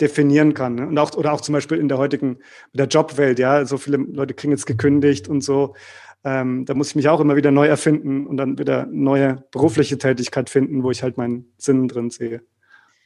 definieren 0.00 0.54
kann. 0.54 0.74
Ne? 0.74 0.86
Und 0.86 0.98
auch, 0.98 1.14
oder 1.14 1.32
auch 1.32 1.40
zum 1.40 1.52
Beispiel 1.52 1.78
in 1.78 1.88
der 1.88 1.98
heutigen, 1.98 2.38
der 2.72 2.86
Jobwelt, 2.86 3.38
ja, 3.38 3.64
so 3.64 3.78
viele 3.78 3.98
Leute 3.98 4.34
kriegen 4.34 4.52
jetzt 4.52 4.66
gekündigt 4.66 5.28
und 5.28 5.42
so 5.42 5.74
ähm, 6.24 6.64
da 6.64 6.74
muss 6.74 6.88
ich 6.88 6.94
mich 6.96 7.08
auch 7.08 7.20
immer 7.20 7.36
wieder 7.36 7.50
neu 7.50 7.66
erfinden 7.66 8.26
und 8.26 8.38
dann 8.38 8.58
wieder 8.58 8.86
neue 8.86 9.44
berufliche 9.52 9.98
Tätigkeit 9.98 10.48
finden, 10.48 10.82
wo 10.82 10.90
ich 10.90 11.02
halt 11.02 11.18
meinen 11.18 11.52
Sinn 11.58 11.86
drin 11.86 12.10
sehe. 12.10 12.42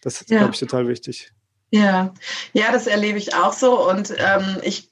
Das 0.02 0.20
ist, 0.20 0.30
ja. 0.30 0.38
glaube 0.38 0.54
ich, 0.54 0.60
total 0.60 0.86
wichtig. 0.86 1.32
Ja, 1.70 2.14
ja, 2.52 2.72
das 2.72 2.86
erlebe 2.86 3.18
ich 3.18 3.34
auch 3.34 3.52
so. 3.52 3.88
Und 3.90 4.14
ähm, 4.16 4.58
ich 4.62 4.90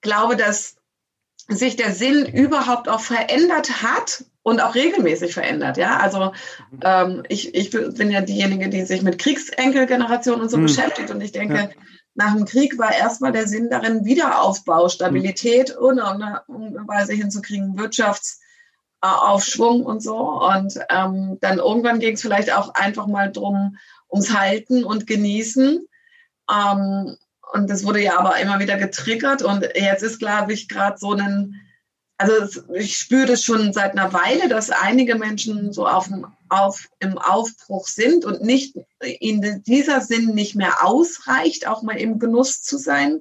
glaube, 0.00 0.36
dass 0.36 0.76
sich 1.48 1.74
der 1.74 1.92
Sinn 1.92 2.24
überhaupt 2.26 2.88
auch 2.88 3.00
verändert 3.00 3.82
hat 3.82 4.24
und 4.42 4.60
auch 4.60 4.74
regelmäßig 4.74 5.34
verändert. 5.34 5.76
Ja, 5.76 5.98
also 5.98 6.32
mhm. 6.70 6.80
ähm, 6.82 7.22
ich, 7.28 7.54
ich 7.54 7.70
bin 7.70 8.10
ja 8.10 8.20
diejenige, 8.20 8.68
die 8.68 8.82
sich 8.82 9.02
mit 9.02 9.18
Kriegsenkelgeneration 9.18 10.40
und 10.40 10.50
so 10.50 10.56
mhm. 10.56 10.64
beschäftigt. 10.64 11.10
Und 11.10 11.20
ich 11.20 11.32
denke, 11.32 11.54
ja 11.54 11.68
nach 12.14 12.34
dem 12.34 12.44
Krieg 12.44 12.78
war 12.78 12.94
erstmal 12.94 13.32
der 13.32 13.48
Sinn 13.48 13.70
darin, 13.70 14.04
Wiederaufbau, 14.04 14.90
Stabilität 14.90 15.74
und 15.74 15.98
eine 15.98 16.42
Weise 16.86 17.14
hinzukriegen, 17.14 17.78
Wirtschaftsaufschwung 17.78 19.82
und 19.84 20.02
so. 20.02 20.18
Und 20.18 20.78
ähm, 20.90 21.38
dann 21.40 21.56
irgendwann 21.58 22.00
ging 22.00 22.12
es 22.14 22.22
vielleicht 22.22 22.52
auch 22.52 22.74
einfach 22.74 23.06
mal 23.06 23.32
drum, 23.32 23.78
ums 24.10 24.38
Halten 24.38 24.84
und 24.84 25.06
Genießen. 25.06 25.86
Ähm, 26.50 27.16
und 27.54 27.70
das 27.70 27.84
wurde 27.84 28.02
ja 28.02 28.18
aber 28.18 28.36
immer 28.38 28.60
wieder 28.60 28.76
getriggert. 28.76 29.40
Und 29.40 29.66
jetzt 29.74 30.02
ist, 30.02 30.18
glaube 30.18 30.52
ich, 30.52 30.68
gerade 30.68 30.98
so 30.98 31.14
ein 31.14 31.61
also 32.22 32.62
ich 32.72 32.96
spüre 32.96 33.26
das 33.26 33.42
schon 33.42 33.72
seit 33.72 33.92
einer 33.92 34.12
Weile, 34.12 34.48
dass 34.48 34.70
einige 34.70 35.16
Menschen 35.16 35.72
so 35.72 35.86
auf 35.86 36.08
dem, 36.08 36.26
auf, 36.48 36.88
im 37.00 37.18
Aufbruch 37.18 37.86
sind 37.86 38.24
und 38.24 38.42
nicht 38.42 38.76
in 39.00 39.62
dieser 39.66 40.00
Sinn 40.00 40.34
nicht 40.34 40.54
mehr 40.54 40.84
ausreicht, 40.84 41.66
auch 41.66 41.82
mal 41.82 41.98
im 41.98 42.18
Genuss 42.18 42.62
zu 42.62 42.78
sein, 42.78 43.20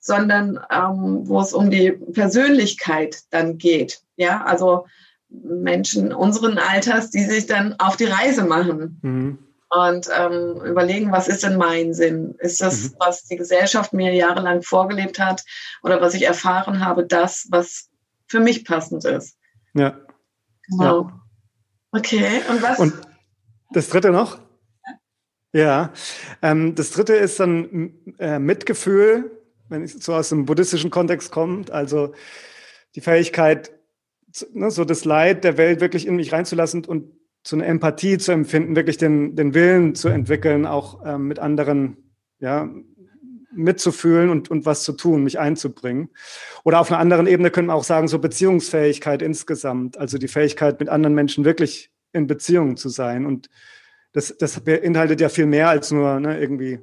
sondern 0.00 0.58
ähm, 0.70 1.28
wo 1.28 1.40
es 1.40 1.52
um 1.52 1.70
die 1.70 1.92
Persönlichkeit 1.92 3.18
dann 3.30 3.58
geht. 3.58 4.02
Ja, 4.16 4.42
also 4.44 4.86
Menschen 5.28 6.12
unseren 6.12 6.58
Alters, 6.58 7.10
die 7.10 7.24
sich 7.24 7.46
dann 7.46 7.78
auf 7.78 7.96
die 7.96 8.04
Reise 8.04 8.44
machen. 8.44 8.98
Mhm. 9.02 9.38
Und 9.70 10.08
ähm, 10.14 10.60
überlegen, 10.66 11.12
was 11.12 11.28
ist 11.28 11.44
denn 11.44 11.56
mein 11.56 11.94
Sinn? 11.94 12.34
Ist 12.40 12.60
das, 12.60 12.90
mhm. 12.90 12.94
was 12.98 13.24
die 13.24 13.36
Gesellschaft 13.36 13.94
mir 13.94 14.12
jahrelang 14.12 14.62
vorgelebt 14.62 15.18
hat 15.18 15.44
oder 15.82 16.00
was 16.02 16.12
ich 16.12 16.24
erfahren 16.24 16.84
habe, 16.84 17.06
das, 17.06 17.46
was 17.50 17.88
für 18.32 18.40
mich 18.40 18.64
passend 18.64 19.04
ist. 19.04 19.36
Ja. 19.74 20.00
Genau. 20.68 21.02
Ja. 21.02 21.20
Okay, 21.92 22.40
und 22.48 22.62
was? 22.62 22.78
Und 22.78 22.94
das 23.72 23.90
dritte 23.90 24.10
noch? 24.10 24.40
Ja, 25.52 25.92
ähm, 26.40 26.74
das 26.74 26.92
dritte 26.92 27.12
ist 27.12 27.38
dann 27.38 27.92
äh, 28.18 28.38
Mitgefühl, 28.38 29.38
wenn 29.68 29.82
es 29.82 29.92
so 29.92 30.14
aus 30.14 30.30
dem 30.30 30.46
buddhistischen 30.46 30.90
Kontext 30.90 31.30
kommt, 31.30 31.70
also 31.70 32.14
die 32.94 33.02
Fähigkeit, 33.02 33.70
ne, 34.54 34.70
so 34.70 34.86
das 34.86 35.04
Leid 35.04 35.44
der 35.44 35.58
Welt 35.58 35.82
wirklich 35.82 36.06
in 36.06 36.16
mich 36.16 36.32
reinzulassen 36.32 36.86
und 36.86 37.12
so 37.46 37.56
eine 37.56 37.66
Empathie 37.66 38.16
zu 38.16 38.32
empfinden, 38.32 38.76
wirklich 38.76 38.96
den, 38.96 39.36
den 39.36 39.52
Willen 39.52 39.94
zu 39.94 40.08
entwickeln, 40.08 40.64
auch 40.64 41.04
ähm, 41.04 41.28
mit 41.28 41.38
anderen 41.38 42.14
ja, 42.38 42.70
mitzufühlen 43.54 44.30
und, 44.30 44.50
und 44.50 44.66
was 44.66 44.82
zu 44.82 44.92
tun, 44.92 45.24
mich 45.24 45.38
einzubringen. 45.38 46.10
Oder 46.64 46.80
auf 46.80 46.90
einer 46.90 47.00
anderen 47.00 47.26
Ebene 47.26 47.50
können 47.50 47.68
wir 47.68 47.74
auch 47.74 47.84
sagen, 47.84 48.08
so 48.08 48.18
Beziehungsfähigkeit 48.18 49.22
insgesamt, 49.22 49.98
also 49.98 50.18
die 50.18 50.28
Fähigkeit, 50.28 50.80
mit 50.80 50.88
anderen 50.88 51.14
Menschen 51.14 51.44
wirklich 51.44 51.90
in 52.12 52.26
Beziehung 52.26 52.76
zu 52.76 52.88
sein. 52.88 53.26
Und 53.26 53.48
das, 54.12 54.36
das 54.38 54.60
beinhaltet 54.60 55.20
ja 55.20 55.28
viel 55.28 55.46
mehr 55.46 55.68
als 55.68 55.90
nur 55.90 56.20
ne, 56.20 56.38
irgendwie 56.38 56.80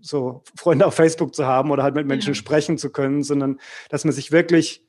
so 0.00 0.42
Freunde 0.56 0.86
auf 0.86 0.94
Facebook 0.94 1.34
zu 1.34 1.46
haben 1.46 1.70
oder 1.70 1.82
halt 1.82 1.94
mit 1.94 2.06
Menschen 2.06 2.30
ja. 2.30 2.34
sprechen 2.34 2.78
zu 2.78 2.90
können, 2.90 3.22
sondern 3.22 3.58
dass 3.88 4.04
man 4.04 4.12
sich 4.12 4.30
wirklich 4.30 4.84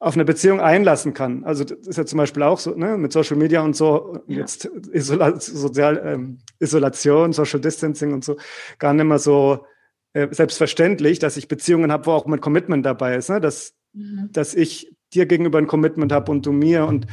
auf 0.00 0.14
eine 0.14 0.24
Beziehung 0.24 0.60
einlassen 0.60 1.12
kann. 1.12 1.44
Also 1.44 1.62
das 1.62 1.86
ist 1.86 1.98
ja 1.98 2.06
zum 2.06 2.16
Beispiel 2.16 2.42
auch 2.42 2.58
so, 2.58 2.74
ne, 2.74 2.96
mit 2.96 3.12
Social 3.12 3.36
Media 3.36 3.60
und 3.60 3.76
so, 3.76 4.18
ja. 4.26 4.38
jetzt 4.38 4.64
Isola 4.64 5.38
Sozial, 5.38 6.00
ähm, 6.04 6.38
Isolation, 6.58 7.34
Social 7.34 7.60
Distancing 7.60 8.14
und 8.14 8.24
so, 8.24 8.36
gar 8.78 8.94
nicht 8.94 9.04
mehr 9.04 9.18
so 9.18 9.66
äh, 10.12 10.28
selbstverständlich, 10.30 11.18
dass 11.18 11.36
ich 11.36 11.48
Beziehungen 11.48 11.92
habe, 11.92 12.06
wo 12.06 12.12
auch 12.12 12.26
mein 12.26 12.40
Commitment 12.40 12.84
dabei 12.84 13.16
ist, 13.16 13.30
ne? 13.30 13.40
dass, 13.40 13.74
mhm. 13.92 14.28
dass 14.32 14.54
ich 14.54 14.92
dir 15.12 15.26
gegenüber 15.26 15.58
ein 15.58 15.66
Commitment 15.66 16.12
habe 16.12 16.30
und 16.30 16.46
du 16.46 16.52
mir 16.52 16.86
und 16.86 17.06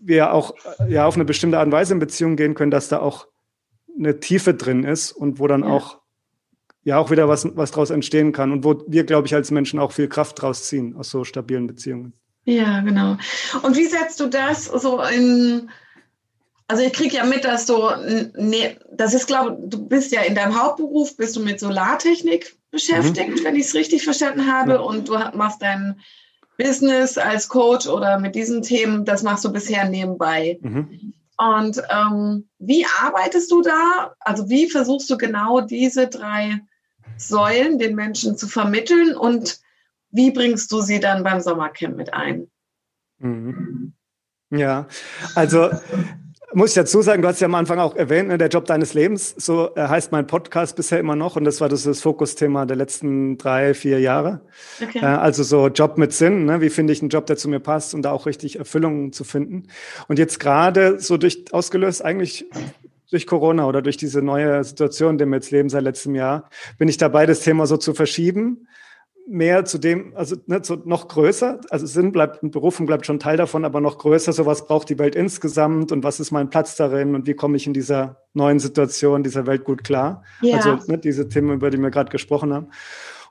wir 0.00 0.32
auch 0.32 0.54
äh, 0.78 0.92
ja 0.92 1.06
auf 1.06 1.14
eine 1.14 1.24
bestimmte 1.24 1.58
Art 1.58 1.66
und 1.66 1.72
Weise 1.72 1.94
in 1.94 1.98
Beziehung 1.98 2.36
gehen 2.36 2.54
können, 2.54 2.70
dass 2.70 2.88
da 2.88 3.00
auch 3.00 3.26
eine 3.98 4.20
Tiefe 4.20 4.54
drin 4.54 4.84
ist 4.84 5.12
und 5.12 5.38
wo 5.38 5.46
dann 5.46 5.62
ja. 5.62 5.68
auch 5.68 6.00
ja 6.84 6.98
auch 6.98 7.10
wieder 7.10 7.28
was, 7.28 7.48
was 7.56 7.72
draus 7.72 7.90
entstehen 7.90 8.32
kann 8.32 8.52
und 8.52 8.64
wo 8.64 8.84
wir, 8.86 9.04
glaube 9.04 9.26
ich, 9.26 9.34
als 9.34 9.50
Menschen 9.50 9.80
auch 9.80 9.92
viel 9.92 10.08
Kraft 10.08 10.40
draus 10.40 10.68
ziehen 10.68 10.94
aus 10.94 11.10
so 11.10 11.24
stabilen 11.24 11.66
Beziehungen. 11.66 12.12
Ja, 12.44 12.80
genau. 12.80 13.16
Und 13.62 13.76
wie 13.76 13.86
setzt 13.86 14.20
du 14.20 14.28
das 14.28 14.66
so 14.66 15.02
in 15.02 15.68
also 16.68 16.82
ich 16.82 16.92
kriege 16.92 17.16
ja 17.16 17.24
mit, 17.24 17.44
dass 17.44 17.66
du, 17.66 17.90
nee, 18.34 18.76
das 18.90 19.14
ist, 19.14 19.26
glaube 19.26 19.56
du 19.60 19.86
bist 19.86 20.12
ja 20.12 20.22
in 20.22 20.34
deinem 20.34 20.60
Hauptberuf, 20.60 21.16
bist 21.16 21.36
du 21.36 21.40
mit 21.40 21.60
Solartechnik 21.60 22.56
beschäftigt, 22.70 23.40
mhm. 23.40 23.44
wenn 23.44 23.56
ich 23.56 23.66
es 23.66 23.74
richtig 23.74 24.04
verstanden 24.04 24.52
habe, 24.52 24.72
ja. 24.72 24.80
und 24.80 25.08
du 25.08 25.12
machst 25.34 25.62
dein 25.62 26.00
Business 26.58 27.18
als 27.18 27.48
Coach 27.48 27.86
oder 27.86 28.18
mit 28.18 28.34
diesen 28.34 28.62
Themen, 28.62 29.04
das 29.04 29.22
machst 29.22 29.44
du 29.44 29.52
bisher 29.52 29.88
nebenbei. 29.88 30.58
Mhm. 30.60 31.12
Und 31.38 31.82
ähm, 31.90 32.48
wie 32.58 32.86
arbeitest 33.00 33.50
du 33.50 33.60
da? 33.60 34.14
Also 34.20 34.48
wie 34.48 34.70
versuchst 34.70 35.08
du 35.10 35.18
genau 35.18 35.60
diese 35.60 36.08
drei 36.08 36.60
Säulen 37.18 37.78
den 37.78 37.94
Menschen 37.94 38.36
zu 38.36 38.48
vermitteln 38.48 39.14
und 39.14 39.60
wie 40.10 40.30
bringst 40.30 40.72
du 40.72 40.80
sie 40.80 40.98
dann 40.98 41.22
beim 41.22 41.40
Sommercamp 41.40 41.96
mit 41.96 42.14
ein? 42.14 42.50
Mhm. 43.18 43.92
Ja, 44.50 44.86
also 45.34 45.70
muss 46.54 46.70
ich 46.70 46.74
dazu 46.74 47.02
sagen, 47.02 47.22
du 47.22 47.28
hast 47.28 47.40
ja 47.40 47.46
am 47.46 47.54
Anfang 47.54 47.78
auch 47.78 47.96
erwähnt, 47.96 48.28
ne, 48.28 48.38
der 48.38 48.48
Job 48.48 48.66
deines 48.66 48.94
Lebens, 48.94 49.34
so 49.36 49.74
äh, 49.74 49.88
heißt 49.88 50.12
mein 50.12 50.26
Podcast 50.26 50.76
bisher 50.76 51.00
immer 51.00 51.16
noch 51.16 51.36
und 51.36 51.44
das 51.44 51.60
war 51.60 51.68
das, 51.68 51.82
das 51.82 52.00
Fokusthema 52.00 52.66
der 52.66 52.76
letzten 52.76 53.36
drei, 53.36 53.74
vier 53.74 54.00
Jahre. 54.00 54.40
Okay. 54.82 55.00
Äh, 55.00 55.06
also 55.06 55.42
so 55.42 55.68
Job 55.68 55.98
mit 55.98 56.12
Sinn, 56.12 56.46
ne? 56.46 56.60
wie 56.60 56.70
finde 56.70 56.92
ich 56.92 57.00
einen 57.00 57.08
Job, 57.08 57.26
der 57.26 57.36
zu 57.36 57.48
mir 57.48 57.60
passt 57.60 57.94
und 57.94 58.02
da 58.02 58.12
auch 58.12 58.26
richtig 58.26 58.58
Erfüllung 58.58 59.12
zu 59.12 59.24
finden. 59.24 59.64
Und 60.08 60.18
jetzt 60.18 60.38
gerade 60.38 61.00
so 61.00 61.16
durch, 61.16 61.44
ausgelöst 61.52 62.04
eigentlich 62.04 62.46
durch 63.10 63.26
Corona 63.26 63.66
oder 63.66 63.82
durch 63.82 63.96
diese 63.96 64.22
neue 64.22 64.62
Situation, 64.64 65.12
in 65.12 65.18
der 65.18 65.26
wir 65.26 65.36
jetzt 65.36 65.50
leben 65.50 65.68
seit 65.68 65.82
letztem 65.82 66.14
Jahr, 66.14 66.48
bin 66.78 66.88
ich 66.88 66.96
dabei, 66.96 67.26
das 67.26 67.40
Thema 67.40 67.66
so 67.66 67.76
zu 67.76 67.94
verschieben 67.94 68.66
mehr 69.28 69.64
zu 69.64 69.78
dem, 69.78 70.14
also 70.14 70.36
ne, 70.46 70.60
so 70.62 70.80
noch 70.84 71.08
größer, 71.08 71.60
also 71.70 71.86
Sinn 71.86 72.12
bleibt, 72.12 72.38
Berufung 72.42 72.86
bleibt 72.86 73.06
schon 73.06 73.18
Teil 73.18 73.36
davon, 73.36 73.64
aber 73.64 73.80
noch 73.80 73.98
größer, 73.98 74.32
so 74.32 74.46
was 74.46 74.66
braucht 74.66 74.88
die 74.88 74.98
Welt 74.98 75.16
insgesamt 75.16 75.90
und 75.90 76.04
was 76.04 76.20
ist 76.20 76.30
mein 76.30 76.48
Platz 76.48 76.76
darin 76.76 77.14
und 77.14 77.26
wie 77.26 77.34
komme 77.34 77.56
ich 77.56 77.66
in 77.66 77.74
dieser 77.74 78.22
neuen 78.34 78.60
Situation, 78.60 79.24
dieser 79.24 79.46
Welt 79.46 79.64
gut 79.64 79.82
klar. 79.82 80.22
Ja. 80.42 80.56
Also 80.56 80.78
ne, 80.86 80.98
diese 80.98 81.28
Themen, 81.28 81.52
über 81.54 81.70
die 81.70 81.78
wir 81.78 81.90
gerade 81.90 82.10
gesprochen 82.10 82.54
haben. 82.54 82.68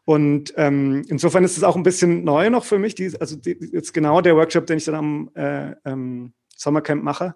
Und 0.03 0.53
ähm, 0.57 1.03
insofern 1.07 1.43
ist 1.43 1.57
es 1.57 1.63
auch 1.63 1.75
ein 1.75 1.83
bisschen 1.83 2.23
neu 2.23 2.49
noch 2.49 2.65
für 2.65 2.77
mich, 2.77 2.93
die, 2.93 3.11
also 3.19 3.35
die, 3.35 3.57
jetzt 3.71 3.93
genau 3.93 4.21
der 4.21 4.35
Workshop, 4.35 4.67
den 4.67 4.77
ich 4.77 4.85
dann 4.85 4.95
am 4.95 5.31
äh, 5.33 5.71
ähm, 5.85 6.33
Sommercamp 6.57 7.03
mache. 7.03 7.35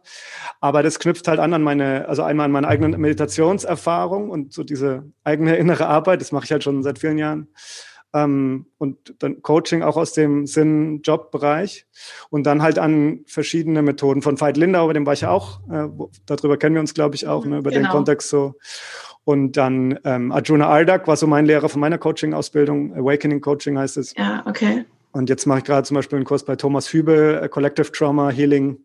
Aber 0.61 0.83
das 0.83 0.99
knüpft 0.99 1.27
halt 1.27 1.39
an 1.39 1.53
an 1.53 1.63
meine, 1.63 2.07
also 2.07 2.23
einmal 2.23 2.45
an 2.45 2.51
meine 2.51 2.67
eigenen 2.67 2.99
Meditationserfahrung 2.99 4.29
und 4.29 4.53
so 4.53 4.63
diese 4.63 5.11
eigene 5.23 5.55
innere 5.55 5.87
Arbeit, 5.87 6.21
das 6.21 6.31
mache 6.31 6.45
ich 6.45 6.51
halt 6.51 6.63
schon 6.63 6.83
seit 6.83 6.99
vielen 6.99 7.17
Jahren 7.17 7.47
ähm, 8.13 8.65
und 8.77 9.15
dann 9.19 9.41
Coaching 9.41 9.83
auch 9.83 9.97
aus 9.97 10.13
dem 10.13 10.47
Sinn-Job-Bereich 10.47 11.85
und 12.29 12.45
dann 12.45 12.61
halt 12.61 12.79
an 12.79 13.21
verschiedene 13.25 13.81
Methoden 13.81 14.21
von 14.21 14.39
Veit 14.39 14.57
Lindau, 14.57 14.85
über 14.85 14.93
den 14.93 15.05
war 15.05 15.13
ich 15.13 15.21
ja 15.21 15.29
auch, 15.31 15.59
äh, 15.69 15.87
wo, 15.89 16.09
darüber 16.25 16.57
kennen 16.57 16.75
wir 16.75 16.81
uns, 16.81 16.93
glaube 16.93 17.15
ich, 17.15 17.27
auch, 17.27 17.45
ne, 17.45 17.59
über 17.59 17.71
genau. 17.71 17.87
den 17.87 17.91
Kontext 17.91 18.29
so. 18.29 18.55
Und 19.23 19.57
dann 19.57 19.99
ähm, 20.05 20.31
Arjuna 20.31 20.67
Aldak 20.69 21.07
war 21.07 21.15
so 21.15 21.27
mein 21.27 21.45
Lehrer 21.45 21.69
von 21.69 21.81
meiner 21.81 21.97
Coaching-Ausbildung, 21.97 22.95
Awakening 22.95 23.41
Coaching 23.41 23.77
heißt 23.77 23.97
es. 23.97 24.15
Ja, 24.15 24.43
okay. 24.47 24.85
Und 25.11 25.29
jetzt 25.29 25.45
mache 25.45 25.59
ich 25.59 25.65
gerade 25.65 25.83
zum 25.87 25.95
Beispiel 25.95 26.17
einen 26.17 26.25
Kurs 26.25 26.45
bei 26.45 26.55
Thomas 26.55 26.91
Hübel, 26.93 27.47
Collective 27.49 27.91
Trauma 27.91 28.29
Healing 28.29 28.77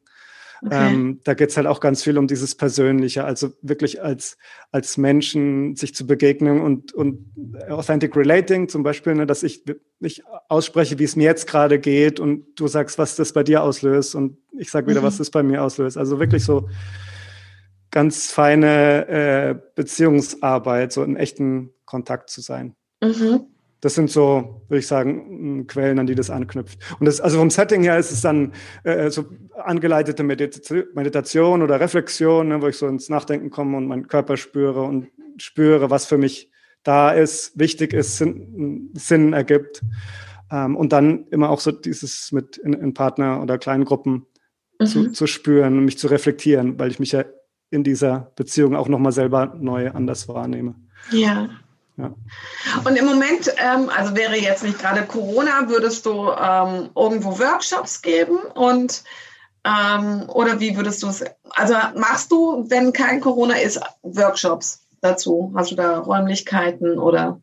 Okay. 0.65 0.95
Ähm, 0.95 1.21
da 1.25 1.35
geht 1.35 1.51
es 1.51 1.57
halt 1.59 1.67
auch 1.67 1.79
ganz 1.79 2.03
viel 2.03 2.17
um 2.17 2.27
dieses 2.27 2.55
Persönliche, 2.55 3.25
also 3.25 3.51
wirklich 3.61 4.03
als, 4.03 4.39
als 4.73 4.97
Menschen 4.97 5.77
sich 5.77 5.95
zu 5.95 6.07
begegnen 6.07 6.63
und, 6.63 6.95
und 6.95 7.33
Authentic 7.69 8.17
Relating 8.17 8.69
zum 8.69 8.83
Beispiel, 8.83 9.15
ne, 9.15 9.27
dass 9.27 9.43
ich, 9.43 9.65
ich 10.01 10.23
ausspreche, 10.49 10.99
wie 10.99 11.05
es 11.05 11.17
mir 11.17 11.25
jetzt 11.25 11.47
gerade 11.47 11.79
geht 11.79 12.19
und 12.19 12.47
du 12.57 12.67
sagst, 12.67 12.97
was 12.97 13.15
das 13.17 13.35
bei 13.35 13.43
dir 13.43 13.63
auslöst 13.63 14.15
und 14.15 14.39
ich 14.59 14.71
sage 14.71 14.87
wieder, 14.87 15.01
mhm. 15.01 15.07
was 15.07 15.19
das 15.19 15.31
bei 15.31 15.43
mir 15.43 15.63
auslöst. 15.63 15.99
Also 15.99 16.19
wirklich 16.19 16.45
so 16.45 16.69
ganz 17.91 18.31
feine 18.31 19.07
äh, 19.09 19.55
Beziehungsarbeit, 19.75 20.93
so 20.93 21.03
im 21.05 21.17
echten 21.17 21.75
Kontakt 21.85 22.31
zu 22.31 22.41
sein. 22.41 22.75
Mhm. 23.03 23.54
Das 23.85 23.95
sind 23.95 24.11
so, 24.11 24.63
würde 24.69 24.79
ich 24.79 24.87
sagen, 24.87 25.67
Quellen, 25.67 25.99
an 25.99 26.07
die 26.07 26.15
das 26.15 26.31
anknüpft. 26.31 26.79
Und 26.99 27.05
das, 27.05 27.21
also 27.21 27.37
vom 27.37 27.51
Setting 27.51 27.83
her 27.83 27.99
ist 27.99 28.13
es 28.13 28.23
dann 28.23 28.53
äh, 28.83 29.11
so 29.11 29.27
angeleitete 29.63 30.23
Meditation 30.23 31.61
oder 31.61 31.79
Reflexion, 31.79 32.49
ne, 32.49 32.63
wo 32.63 32.69
ich 32.69 32.79
so 32.79 32.87
ins 32.87 33.11
Nachdenken 33.11 33.51
komme 33.51 33.77
und 33.77 33.87
meinen 33.87 34.09
Körper 34.09 34.39
spüre 34.39 34.85
und 34.85 35.09
spüre, 35.37 35.91
was 35.91 36.07
für 36.07 36.17
mich 36.17 36.51
da 36.83 37.11
ist, 37.11 37.59
wichtig 37.59 37.93
ist, 37.93 38.17
Sinn, 38.17 38.89
Sinn 38.95 39.35
ergibt. 39.35 39.83
Ähm, 40.51 40.77
und 40.77 40.95
dann 40.95 41.27
immer 41.27 41.51
auch 41.51 41.61
so 41.61 41.71
dieses 41.71 42.33
mit 42.33 42.57
in, 42.57 42.73
in 42.73 42.95
Partner 42.95 43.43
oder 43.43 43.59
kleinen 43.59 43.85
Gruppen 43.85 44.25
mhm. 44.81 44.87
zu, 44.87 45.13
zu 45.13 45.27
spüren 45.27 45.77
und 45.77 45.85
mich 45.85 45.99
zu 45.99 46.07
reflektieren, 46.07 46.79
weil 46.79 46.91
ich 46.91 47.01
mich 47.01 47.13
ja 47.13 47.27
in 47.69 47.85
dieser 47.85 48.33
Beziehung 48.37 48.77
auch 48.77 48.89
nochmal 48.89 49.13
selber 49.13 49.55
neu 49.61 49.91
anders 49.91 50.27
wahrnehme. 50.27 50.75
Ja. 51.11 51.51
Ja. 51.97 52.13
Und 52.85 52.97
im 52.97 53.05
Moment, 53.05 53.53
ähm, 53.57 53.89
also 53.89 54.17
wäre 54.17 54.37
jetzt 54.37 54.65
nicht 54.65 54.79
gerade 54.79 55.05
Corona, 55.05 55.69
würdest 55.69 56.05
du 56.07 56.31
ähm, 56.31 56.91
irgendwo 56.97 57.39
Workshops 57.39 58.03
geben 58.03 58.39
und 58.55 59.05
ähm, 59.65 60.29
oder 60.29 60.61
wie 60.61 60.77
würdest 60.77 61.03
du 61.03 61.09
es? 61.09 61.25
Also 61.51 61.75
machst 61.97 62.33
du, 62.33 62.69
wenn 62.69 62.93
kein 62.93 63.21
Corona 63.21 63.55
ist, 63.55 63.81
Workshops 64.03 64.83
dazu? 65.01 65.53
Hast 65.57 65.71
du 65.71 65.77
da 65.77 65.99
Räumlichkeiten 65.99 66.99
oder? 66.99 67.41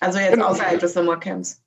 Also 0.00 0.18
jetzt 0.18 0.34
genau. 0.34 0.46
außerhalb 0.46 0.78
des 0.78 0.94
Sommercamps. 0.94 1.60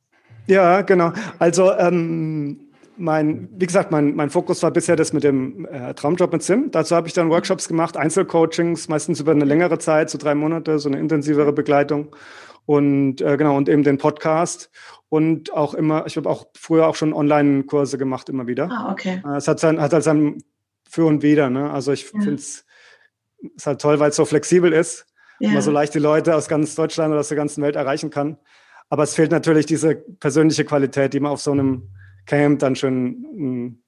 Ja, 0.48 0.82
genau. 0.82 1.12
Also 1.40 1.74
ähm, 1.74 2.67
mein, 2.98 3.50
wie 3.52 3.66
gesagt, 3.66 3.92
mein, 3.92 4.16
mein 4.16 4.30
Fokus 4.30 4.64
war 4.64 4.72
bisher 4.72 4.96
das 4.96 5.14
mit 5.14 5.24
dem 5.24 5.66
äh, 5.66 5.94
Traumjob 5.94 6.32
mit 6.32 6.44
Sim. 6.44 6.72
Dazu 6.72 6.96
habe 6.96 7.08
ich 7.08 7.14
dann 7.14 7.30
Workshops 7.30 7.68
gemacht, 7.68 7.98
Einzelcoachings, 7.98 8.88
meistens 8.88 9.20
über 9.20 9.32
eine 9.32 9.46
längere 9.46 9.80
Zeit, 9.80 10.10
so 10.10 10.18
drei 10.18 10.36
Monate, 10.36 10.80
so 10.80 10.90
eine 10.90 11.00
intensivere 11.00 11.54
Begleitung. 11.54 12.16
Und 12.66 13.22
äh, 13.22 13.38
genau, 13.38 13.56
und 13.56 13.70
eben 13.70 13.84
den 13.84 13.98
Podcast. 13.98 14.70
Und 15.10 15.54
auch 15.54 15.74
immer, 15.74 16.06
ich 16.06 16.18
habe 16.18 16.30
auch 16.30 16.48
früher 16.56 16.88
auch 16.88 16.96
schon 16.96 17.14
Online-Kurse 17.14 17.98
gemacht, 17.98 18.28
immer 18.30 18.48
wieder. 18.48 18.70
Ah, 18.72 18.92
okay. 18.92 19.22
Äh, 19.26 19.38
es 19.38 19.48
hat, 19.48 19.60
sein, 19.60 19.80
hat 19.80 19.94
halt 19.94 20.04
sein 20.04 20.44
Für 20.90 21.06
und 21.06 21.24
Wider. 21.24 21.50
Ne? 21.50 21.72
Also 21.72 21.94
ich 21.94 22.12
ja. 22.12 22.20
finde 22.20 22.36
es 22.36 22.66
ist 23.56 23.68
halt 23.68 23.82
toll, 23.82 24.00
weil 24.00 24.10
es 24.10 24.16
so 24.16 24.26
flexibel 24.26 24.74
ist. 24.74 25.06
Ja. 25.40 25.52
Man 25.52 25.62
so 25.62 25.72
leicht 25.72 25.94
die 25.94 26.00
Leute 26.00 26.36
aus 26.36 26.48
ganz 26.48 26.76
Deutschland 26.76 27.12
oder 27.12 27.20
aus 27.20 27.28
der 27.28 27.38
ganzen 27.38 27.62
Welt 27.62 27.76
erreichen 27.76 28.10
kann. 28.10 28.38
Aber 28.90 29.04
es 29.04 29.14
fehlt 29.14 29.32
natürlich 29.32 29.66
diese 29.66 29.96
persönliche 29.96 30.66
Qualität, 30.66 31.14
die 31.14 31.20
man 31.20 31.32
auf 31.32 31.42
so 31.42 31.52
einem 31.52 31.90
Camp 32.28 32.60
dann 32.60 32.76
schon 32.76 33.82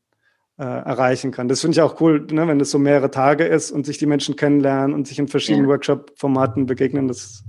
äh, 0.58 0.64
erreichen 0.64 1.32
kann. 1.32 1.48
Das 1.48 1.62
finde 1.62 1.76
ich 1.76 1.82
auch 1.82 2.02
cool, 2.02 2.28
ne, 2.32 2.48
wenn 2.48 2.60
es 2.60 2.72
so 2.72 2.80
mehrere 2.80 3.12
Tage 3.12 3.46
ist 3.46 3.72
und 3.72 3.86
sich 3.86 3.98
die 3.98 4.06
Menschen 4.06 4.36
kennenlernen 4.36 4.94
und 4.94 5.08
sich 5.08 5.20
in 5.20 5.28
verschiedenen 5.28 5.66
ja. 5.66 5.72
Workshop-Formaten 5.72 6.66
begegnen. 6.66 7.08
Das, 7.08 7.44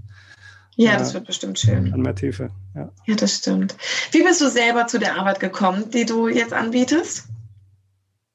ja, 0.77 0.95
äh, 0.95 0.99
das 0.99 1.15
wird 1.15 1.27
bestimmt 1.27 1.59
schön. 1.59 1.93
An 1.93 2.03
mehr 2.03 2.15
Tiefe. 2.15 2.51
Ja. 2.77 2.93
ja, 3.07 3.15
das 3.17 3.37
stimmt. 3.37 3.77
Wie 4.13 4.23
bist 4.23 4.41
du 4.41 4.49
selber 4.49 4.87
zu 4.87 4.99
der 4.99 5.17
Arbeit 5.17 5.41
gekommen, 5.41 5.91
die 5.91 6.05
du 6.05 6.29
jetzt 6.29 6.53
anbietest? 6.53 7.25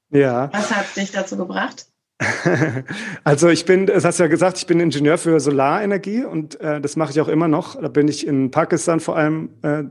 Ja. 0.10 0.52
Was 0.54 0.76
hat 0.76 0.96
dich 0.98 1.12
dazu 1.12 1.38
gebracht? 1.38 1.88
Also 3.24 3.50
ich 3.50 3.66
bin, 3.66 3.88
das 3.88 4.06
hast 4.06 4.20
du 4.20 4.24
ja 4.24 4.30
gesagt, 4.30 4.58
ich 4.58 4.68
bin 4.68 4.80
Ingenieur 4.80 5.18
für 5.18 5.40
Solarenergie 5.40 6.24
und 6.24 6.60
äh, 6.62 6.80
das 6.80 6.96
mache 6.96 7.12
ich 7.12 7.20
auch 7.20 7.28
immer 7.28 7.48
noch. 7.48 7.82
Da 7.82 7.88
bin 7.88 8.08
ich 8.08 8.26
in 8.26 8.52
Pakistan 8.52 9.00
vor 9.00 9.18
allem 9.18 9.50
äh, 9.64 9.84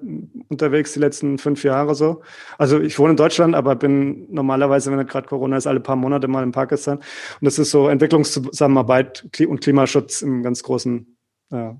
unterwegs 0.48 0.92
die 0.92 1.00
letzten 1.00 1.38
fünf 1.38 1.64
Jahre 1.64 1.94
so. 1.94 2.22
Also 2.58 2.80
ich 2.80 2.98
wohne 2.98 3.10
in 3.10 3.16
Deutschland, 3.16 3.54
aber 3.54 3.76
bin 3.76 4.32
normalerweise, 4.32 4.90
wenn 4.90 5.06
gerade 5.06 5.28
Corona 5.28 5.56
ist, 5.56 5.66
alle 5.66 5.80
paar 5.80 5.96
Monate 5.96 6.28
mal 6.28 6.42
in 6.42 6.52
Pakistan. 6.52 6.98
Und 6.98 7.06
das 7.42 7.58
ist 7.58 7.70
so 7.70 7.88
Entwicklungszusammenarbeit 7.88 9.28
und 9.46 9.60
Klimaschutz 9.60 10.22
im 10.22 10.42
ganz 10.42 10.62
großen 10.62 11.16
äh, 11.50 11.72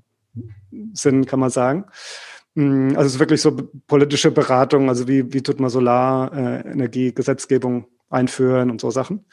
Sinn, 0.93 1.25
kann 1.25 1.39
man 1.39 1.49
sagen. 1.49 1.85
Mm, 2.55 2.89
also 2.89 3.07
es 3.07 3.13
ist 3.13 3.19
wirklich 3.19 3.41
so 3.41 3.55
politische 3.87 4.31
Beratung, 4.31 4.89
also 4.89 5.07
wie, 5.07 5.33
wie 5.33 5.41
tut 5.41 5.59
man 5.59 5.69
Solarenergie-Gesetzgebung 5.69 7.85
einführen 8.09 8.69
und 8.69 8.81
so 8.81 8.91
Sachen. 8.91 9.25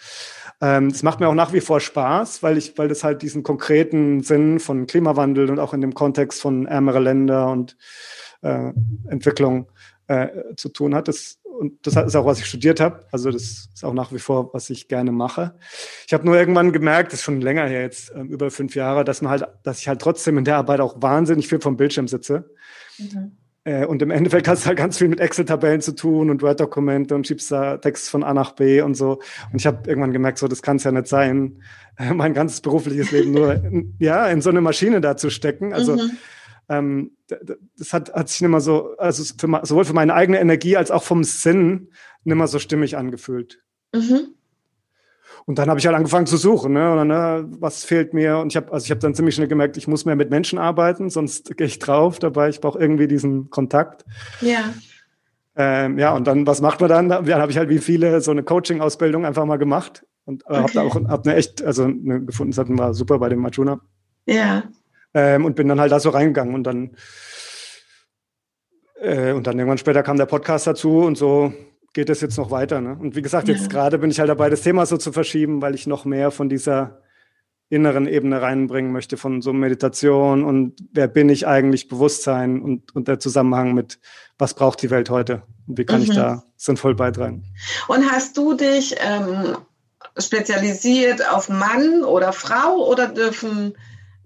Ähm, 0.62 0.86
es 0.86 1.02
macht 1.02 1.18
mir 1.18 1.28
auch 1.28 1.34
nach 1.34 1.52
wie 1.52 1.60
vor 1.60 1.80
Spaß, 1.80 2.44
weil 2.44 2.56
ich, 2.56 2.78
weil 2.78 2.86
das 2.86 3.02
halt 3.02 3.22
diesen 3.22 3.42
konkreten 3.42 4.22
Sinn 4.22 4.60
von 4.60 4.86
Klimawandel 4.86 5.50
und 5.50 5.58
auch 5.58 5.74
in 5.74 5.80
dem 5.80 5.92
Kontext 5.92 6.40
von 6.40 6.66
ärmere 6.66 7.00
Länder 7.00 7.50
und 7.50 7.76
äh, 8.42 8.70
Entwicklung 9.08 9.66
äh, 10.06 10.28
zu 10.56 10.68
tun 10.68 10.94
hat. 10.94 11.08
Das, 11.08 11.40
und 11.42 11.84
das 11.84 11.96
ist 11.96 12.14
auch, 12.14 12.26
was 12.26 12.38
ich 12.38 12.46
studiert 12.46 12.78
habe. 12.78 13.04
Also 13.10 13.32
das 13.32 13.68
ist 13.74 13.84
auch 13.84 13.92
nach 13.92 14.12
wie 14.12 14.20
vor, 14.20 14.54
was 14.54 14.70
ich 14.70 14.86
gerne 14.86 15.10
mache. 15.10 15.54
Ich 16.06 16.14
habe 16.14 16.24
nur 16.24 16.36
irgendwann 16.36 16.72
gemerkt, 16.72 17.12
das 17.12 17.18
ist 17.18 17.24
schon 17.24 17.40
länger 17.40 17.66
her 17.66 17.82
jetzt, 17.82 18.10
äh, 18.10 18.20
über 18.20 18.52
fünf 18.52 18.76
Jahre, 18.76 19.02
dass 19.02 19.20
man 19.20 19.32
halt, 19.32 19.48
dass 19.64 19.80
ich 19.80 19.88
halt 19.88 20.00
trotzdem 20.00 20.38
in 20.38 20.44
der 20.44 20.58
Arbeit 20.58 20.78
auch 20.78 21.02
wahnsinnig 21.02 21.48
viel 21.48 21.60
vom 21.60 21.76
Bildschirm 21.76 22.06
sitze. 22.06 22.48
Mhm. 22.98 23.32
Äh, 23.64 23.86
und 23.86 24.02
im 24.02 24.10
Endeffekt 24.10 24.48
hast 24.48 24.64
du 24.64 24.66
halt 24.68 24.78
ganz 24.78 24.98
viel 24.98 25.08
mit 25.08 25.20
Excel-Tabellen 25.20 25.80
zu 25.80 25.94
tun 25.94 26.30
und 26.30 26.42
Word-Dokumente 26.42 27.14
und 27.14 27.26
schiebst 27.26 27.50
da 27.50 27.78
Text 27.78 28.08
von 28.08 28.24
A 28.24 28.34
nach 28.34 28.52
B 28.52 28.80
und 28.80 28.94
so. 28.94 29.20
Und 29.52 29.60
ich 29.60 29.66
habe 29.66 29.88
irgendwann 29.88 30.12
gemerkt, 30.12 30.38
so, 30.38 30.48
das 30.48 30.62
kann 30.62 30.76
es 30.76 30.84
ja 30.84 30.92
nicht 30.92 31.06
sein, 31.06 31.62
mein 32.14 32.34
ganzes 32.34 32.60
berufliches 32.60 33.10
Leben 33.12 33.32
nur 33.32 33.54
in, 33.54 33.94
ja, 33.98 34.26
in 34.28 34.40
so 34.40 34.50
eine 34.50 34.60
Maschine 34.60 35.00
da 35.00 35.16
zu 35.16 35.30
stecken. 35.30 35.72
Also 35.72 35.96
mhm. 35.96 36.10
ähm, 36.68 37.16
das 37.78 37.92
hat, 37.92 38.12
hat 38.12 38.28
sich 38.28 38.40
nicht 38.40 38.50
mehr 38.50 38.60
so, 38.60 38.96
also 38.96 39.22
für, 39.38 39.60
sowohl 39.64 39.84
für 39.84 39.94
meine 39.94 40.14
eigene 40.14 40.40
Energie 40.40 40.76
als 40.76 40.90
auch 40.90 41.02
vom 41.02 41.22
Sinn 41.22 41.88
nicht 42.24 42.36
mehr 42.36 42.48
so 42.48 42.58
stimmig 42.58 42.96
angefühlt. 42.96 43.62
Mhm. 43.94 44.34
Und 45.46 45.58
dann 45.58 45.68
habe 45.68 45.80
ich 45.80 45.86
halt 45.86 45.96
angefangen 45.96 46.26
zu 46.26 46.36
suchen, 46.36 46.72
ne? 46.72 46.90
Und 46.90 46.96
dann, 46.98 47.08
ne, 47.08 47.48
was 47.58 47.84
fehlt 47.84 48.14
mir? 48.14 48.38
Und 48.38 48.52
ich 48.52 48.56
habe, 48.56 48.72
also 48.72 48.84
ich 48.84 48.90
habe 48.90 49.00
dann 49.00 49.14
ziemlich 49.14 49.34
schnell 49.34 49.48
gemerkt, 49.48 49.76
ich 49.76 49.88
muss 49.88 50.04
mehr 50.04 50.16
mit 50.16 50.30
Menschen 50.30 50.58
arbeiten, 50.58 51.10
sonst 51.10 51.56
gehe 51.56 51.66
ich 51.66 51.78
drauf 51.78 52.18
dabei. 52.18 52.48
Ich 52.48 52.60
brauche 52.60 52.78
irgendwie 52.78 53.08
diesen 53.08 53.50
Kontakt. 53.50 54.04
Ja. 54.40 54.72
Ähm, 55.54 55.98
ja, 55.98 56.14
und 56.14 56.26
dann, 56.26 56.46
was 56.46 56.60
macht 56.60 56.80
man 56.80 56.88
dann? 56.88 57.08
Dann 57.08 57.34
habe 57.34 57.50
ich 57.50 57.58
halt 57.58 57.68
wie 57.68 57.78
viele 57.78 58.20
so 58.20 58.30
eine 58.30 58.42
Coaching-Ausbildung 58.42 59.26
einfach 59.26 59.44
mal 59.44 59.58
gemacht 59.58 60.06
und 60.24 60.42
äh, 60.42 60.46
okay. 60.46 60.58
habe 60.58 60.72
da 60.72 60.82
auch 60.82 60.94
hab 60.94 61.26
eine 61.26 61.36
echt, 61.36 61.62
also 61.62 61.84
eine 61.84 62.24
gefunden, 62.24 62.52
das 62.52 62.58
hatten 62.58 62.78
war 62.78 62.94
super 62.94 63.18
bei 63.18 63.28
dem 63.28 63.40
Machuna. 63.40 63.80
Ja. 64.26 64.64
Ähm, 65.14 65.44
und 65.44 65.56
bin 65.56 65.68
dann 65.68 65.80
halt 65.80 65.92
da 65.92 66.00
so 66.00 66.08
reingegangen 66.08 66.54
und 66.54 66.64
dann 66.64 66.96
äh, 69.02 69.32
und 69.32 69.46
dann 69.46 69.58
irgendwann 69.58 69.78
später 69.78 70.02
kam 70.02 70.16
der 70.16 70.26
Podcast 70.26 70.66
dazu 70.66 71.00
und 71.00 71.18
so 71.18 71.52
geht 71.92 72.10
es 72.10 72.20
jetzt 72.20 72.38
noch 72.38 72.50
weiter. 72.50 72.80
Ne? 72.80 72.96
Und 72.98 73.16
wie 73.16 73.22
gesagt, 73.22 73.48
jetzt 73.48 73.62
ja. 73.62 73.68
gerade 73.68 73.98
bin 73.98 74.10
ich 74.10 74.18
halt 74.18 74.30
dabei, 74.30 74.48
das 74.50 74.62
Thema 74.62 74.86
so 74.86 74.96
zu 74.96 75.12
verschieben, 75.12 75.62
weil 75.62 75.74
ich 75.74 75.86
noch 75.86 76.04
mehr 76.04 76.30
von 76.30 76.48
dieser 76.48 77.02
inneren 77.68 78.06
Ebene 78.06 78.42
reinbringen 78.42 78.92
möchte, 78.92 79.16
von 79.16 79.40
so 79.40 79.54
Meditation 79.54 80.44
und 80.44 80.78
wer 80.92 81.08
bin 81.08 81.30
ich 81.30 81.46
eigentlich, 81.46 81.88
Bewusstsein 81.88 82.60
und, 82.60 82.94
und 82.94 83.08
der 83.08 83.18
Zusammenhang 83.18 83.72
mit, 83.72 83.98
was 84.36 84.52
braucht 84.52 84.82
die 84.82 84.90
Welt 84.90 85.08
heute 85.08 85.42
und 85.66 85.78
wie 85.78 85.86
kann 85.86 86.02
mhm. 86.02 86.10
ich 86.10 86.14
da 86.14 86.44
sinnvoll 86.56 86.94
beitragen. 86.94 87.44
Und 87.88 88.10
hast 88.12 88.36
du 88.36 88.52
dich 88.52 88.94
ähm, 89.00 89.56
spezialisiert 90.18 91.26
auf 91.30 91.48
Mann 91.48 92.04
oder 92.04 92.34
Frau 92.34 92.86
oder 92.86 93.08
dürfen 93.08 93.72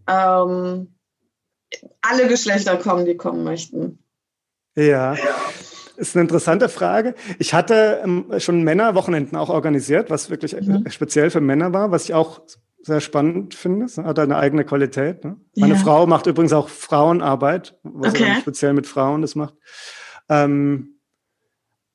ähm, 0.08 0.92
alle 2.02 2.26
Geschlechter 2.26 2.76
kommen, 2.76 3.04
die 3.04 3.16
kommen 3.16 3.44
möchten? 3.44 4.00
Ja. 4.74 5.14
Ist 5.96 6.16
eine 6.16 6.22
interessante 6.22 6.68
Frage. 6.68 7.14
Ich 7.38 7.54
hatte 7.54 8.00
ähm, 8.02 8.26
schon 8.38 8.62
Männerwochenenden 8.62 9.36
auch 9.36 9.48
organisiert, 9.48 10.10
was 10.10 10.30
wirklich 10.30 10.56
äh, 10.56 10.62
mhm. 10.62 10.88
speziell 10.90 11.30
für 11.30 11.40
Männer 11.40 11.72
war, 11.72 11.90
was 11.90 12.04
ich 12.04 12.14
auch 12.14 12.40
sehr 12.82 13.00
spannend 13.00 13.54
finde. 13.54 13.86
Es 13.86 13.98
hat 13.98 14.18
eine 14.18 14.36
eigene 14.36 14.64
Qualität. 14.64 15.24
Ne? 15.24 15.36
Meine 15.56 15.74
ja. 15.74 15.80
Frau 15.80 16.06
macht 16.06 16.26
übrigens 16.26 16.52
auch 16.52 16.68
Frauenarbeit, 16.68 17.78
was 17.82 18.14
okay. 18.14 18.36
speziell 18.40 18.72
mit 18.74 18.86
Frauen 18.86 19.22
das 19.22 19.34
macht. 19.34 19.54
Ähm, 20.28 21.00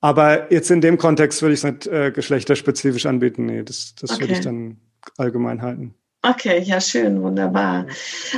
aber 0.02 0.52
jetzt 0.52 0.72
in 0.72 0.82
dem 0.82 0.98
Kontext 0.98 1.42
würde 1.42 1.54
ich 1.54 1.60
es 1.60 1.64
nicht 1.64 1.88
äh, 1.88 2.12
geschlechterspezifisch 2.12 3.06
anbieten. 3.06 3.46
Nee, 3.46 3.64
das, 3.64 3.96
das 3.96 4.12
okay. 4.12 4.22
würde 4.22 4.34
ich 4.34 4.40
dann 4.42 4.82
allgemein 5.18 5.62
halten. 5.62 5.96
Okay, 6.24 6.60
ja, 6.60 6.80
schön, 6.80 7.24
wunderbar. 7.24 7.88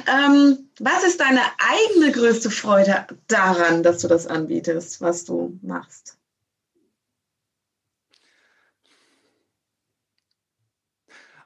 Ähm, 0.08 0.70
was 0.80 1.04
ist 1.04 1.20
deine 1.20 1.42
eigene 1.58 2.14
größte 2.14 2.50
Freude 2.50 3.06
daran, 3.28 3.84
dass 3.84 4.00
du 4.00 4.08
das 4.08 4.26
anbietest, 4.26 5.02
was 5.02 5.26
du 5.26 5.60
machst? 5.62 6.18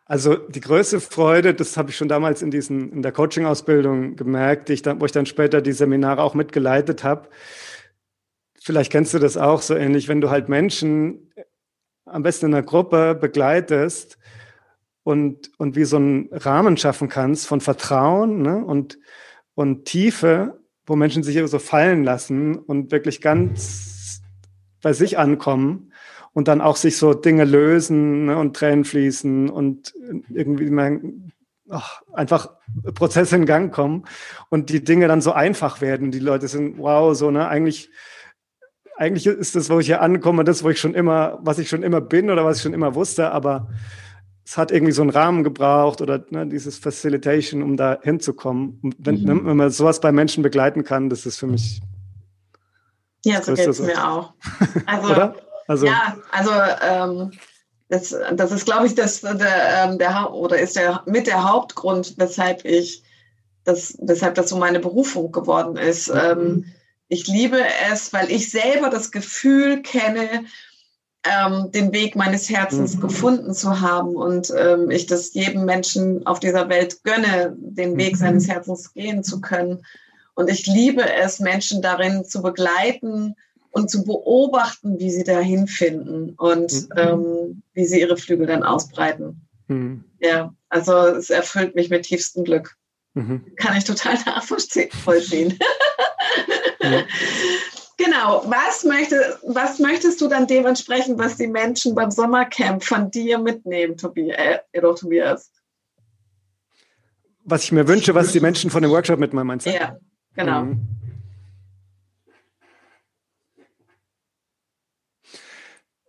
Also 0.05 0.35
die 0.35 0.61
größte 0.61 1.01
Freude, 1.01 1.55
das 1.55 1.75
habe 1.75 1.89
ich 1.89 1.97
schon 1.97 2.07
damals 2.07 2.41
in, 2.41 2.51
diesen, 2.51 2.93
in 2.93 3.01
der 3.01 3.11
Coaching-Ausbildung 3.11 4.15
gemerkt, 4.15 4.69
ich 4.69 4.83
dann, 4.83 5.01
wo 5.01 5.05
ich 5.05 5.11
dann 5.11 5.25
später 5.25 5.59
die 5.61 5.73
Seminare 5.73 6.21
auch 6.21 6.35
mitgeleitet 6.35 7.03
habe. 7.03 7.29
Vielleicht 8.61 8.91
kennst 8.91 9.13
du 9.13 9.19
das 9.19 9.37
auch 9.37 9.61
so 9.61 9.75
ähnlich, 9.75 10.07
wenn 10.07 10.21
du 10.21 10.29
halt 10.29 10.49
Menschen 10.49 11.33
am 12.05 12.23
besten 12.23 12.45
in 12.45 12.53
einer 12.53 12.63
Gruppe 12.63 13.15
begleitest 13.15 14.17
und, 15.07 15.51
und 15.57 15.77
wie 15.77 15.85
so 15.85 15.95
einen 15.95 16.27
Rahmen 16.33 16.75
schaffen 16.75 17.07
kannst 17.07 17.47
von 17.47 17.61
Vertrauen 17.61 18.41
ne? 18.41 18.57
und, 18.57 18.99
und 19.55 19.85
Tiefe, 19.85 20.59
wo 20.85 20.97
Menschen 20.97 21.23
sich 21.23 21.39
so 21.49 21.59
fallen 21.59 22.03
lassen 22.03 22.57
und 22.57 22.91
wirklich 22.91 23.21
ganz 23.21 24.21
bei 24.81 24.91
sich 24.91 25.17
ankommen 25.17 25.93
und 26.33 26.49
dann 26.49 26.59
auch 26.59 26.75
sich 26.75 26.97
so 26.97 27.13
Dinge 27.13 27.45
lösen 27.45 28.25
ne? 28.25 28.37
und 28.37 28.57
Tränen 28.57 28.83
fließen 28.83 29.49
und 29.49 29.93
irgendwie 30.29 30.69
man, 30.69 31.31
ach, 31.69 32.01
einfach 32.11 32.49
Prozesse 32.93 33.37
in 33.37 33.45
Gang 33.45 33.73
kommen 33.73 34.03
und 34.49 34.69
die 34.69 34.83
Dinge 34.83 35.07
dann 35.07 35.21
so 35.21 35.31
einfach 35.31 35.79
werden. 35.79 36.11
Die 36.11 36.19
Leute 36.19 36.49
sind, 36.49 36.79
wow, 36.79 37.15
so, 37.15 37.31
ne, 37.31 37.47
eigentlich 37.47 37.89
eigentlich 38.97 39.25
ist 39.25 39.55
das, 39.55 39.69
wo 39.69 39.79
ich 39.79 39.85
hier 39.85 40.01
ankomme, 40.01 40.43
das, 40.43 40.65
wo 40.65 40.69
ich 40.69 40.81
schon 40.81 40.95
immer, 40.95 41.39
was 41.43 41.59
ich 41.59 41.69
schon 41.69 41.83
immer 41.83 42.01
bin 42.01 42.29
oder 42.29 42.43
was 42.43 42.57
ich 42.57 42.63
schon 42.63 42.73
immer 42.73 42.93
wusste, 42.93 43.31
aber 43.31 43.69
es 44.47 44.55
hat 44.55 44.71
irgendwie 44.71 44.93
so 44.93 45.01
einen 45.01 45.11
Rahmen 45.11 45.43
gebraucht 45.43 45.99
oder 45.99 46.23
ne, 46.29 46.47
dieses 46.47 46.77
Facilitation, 46.77 47.61
um 47.61 47.75
da 47.75 47.99
hinzukommen. 48.01 48.79
Und 48.81 48.95
wenn, 48.97 49.21
mhm. 49.23 49.45
wenn 49.45 49.57
man 49.57 49.69
sowas 49.71 49.99
bei 49.99 50.13
Menschen 50.13 50.41
begleiten 50.41 50.85
kann, 50.85 51.09
das 51.09 51.25
ist 51.25 51.37
für 51.37 51.47
mich. 51.47 51.81
Ja, 53.25 53.41
so 53.41 53.53
geht 53.53 53.67
es 53.67 53.81
mir 53.81 54.09
auch. 54.09 54.33
Also, 54.85 55.11
oder? 55.11 55.35
Also, 55.67 55.85
ja, 55.85 56.17
also 56.31 56.51
ähm, 56.81 57.31
das, 57.89 58.15
das 58.35 58.53
ist, 58.53 58.63
glaube 58.63 58.87
ich, 58.87 58.95
das, 58.95 59.19
der, 59.19 59.83
ähm, 59.83 59.97
der, 59.97 60.31
oder 60.31 60.57
ist 60.57 60.77
der 60.77 61.03
mit 61.05 61.27
der 61.27 61.43
Hauptgrund, 61.43 62.13
weshalb 62.17 62.63
ich 62.63 63.03
das, 63.65 63.97
weshalb 64.01 64.35
das 64.35 64.47
so 64.47 64.57
meine 64.57 64.79
Berufung 64.79 65.33
geworden 65.33 65.75
ist. 65.75 66.07
Mhm. 66.07 66.19
Ähm, 66.23 66.65
ich 67.09 67.27
liebe 67.27 67.61
es, 67.91 68.13
weil 68.13 68.31
ich 68.31 68.49
selber 68.49 68.89
das 68.89 69.11
Gefühl 69.11 69.81
kenne, 69.81 70.45
ähm, 71.27 71.71
den 71.71 71.93
Weg 71.93 72.15
meines 72.15 72.49
Herzens 72.49 72.95
mhm. 72.95 73.01
gefunden 73.01 73.53
zu 73.53 73.81
haben 73.81 74.15
und 74.15 74.53
ähm, 74.57 74.89
ich 74.91 75.05
das 75.05 75.33
jedem 75.33 75.65
Menschen 75.65 76.25
auf 76.25 76.39
dieser 76.39 76.69
Welt 76.69 77.03
gönne, 77.03 77.55
den 77.57 77.97
Weg 77.97 78.13
mhm. 78.13 78.17
seines 78.17 78.47
Herzens 78.47 78.93
gehen 78.93 79.23
zu 79.23 79.41
können. 79.41 79.85
Und 80.35 80.49
ich 80.49 80.67
liebe 80.67 81.03
es, 81.03 81.39
Menschen 81.39 81.81
darin 81.81 82.23
zu 82.23 82.41
begleiten 82.41 83.35
und 83.71 83.89
zu 83.89 84.03
beobachten, 84.03 84.99
wie 84.99 85.11
sie 85.11 85.23
dahin 85.23 85.67
finden 85.67 86.31
und 86.31 86.71
mhm. 86.71 86.87
ähm, 86.95 87.63
wie 87.73 87.85
sie 87.85 87.99
ihre 88.01 88.17
Flügel 88.17 88.47
dann 88.47 88.63
ausbreiten. 88.63 89.47
Mhm. 89.67 90.03
Ja, 90.19 90.53
also 90.69 90.93
es 91.07 91.29
erfüllt 91.29 91.75
mich 91.75 91.89
mit 91.89 92.03
tiefstem 92.03 92.43
Glück. 92.43 92.75
Mhm. 93.13 93.45
Kann 93.55 93.77
ich 93.77 93.83
total 93.83 94.15
nachvollziehen. 94.25 94.89
Genau. 97.97 98.43
Was, 98.45 98.83
möchte, 98.83 99.39
was 99.43 99.79
möchtest 99.79 100.21
du 100.21 100.27
dann 100.27 100.45
dementsprechend, 100.45 101.17
was 101.17 101.37
die 101.37 101.47
Menschen 101.47 101.95
beim 101.95 102.11
Sommercamp 102.11 102.83
von 102.83 103.09
dir 103.09 103.39
mitnehmen, 103.39 103.97
Tobias? 103.97 104.37
Äh, 104.71 104.81
Tobias? 104.81 105.51
Was 107.43 107.63
ich 107.63 107.71
mir 107.71 107.87
wünsche, 107.87 108.13
was 108.13 108.31
die 108.31 108.39
Menschen 108.39 108.69
von 108.69 108.83
dem 108.83 108.91
Workshop 108.91 109.19
mitnehmen, 109.19 109.47
meinst 109.47 109.65
du? 109.65 109.73
Ja, 109.73 109.97
genau. 110.35 110.65
Mhm. 110.65 110.81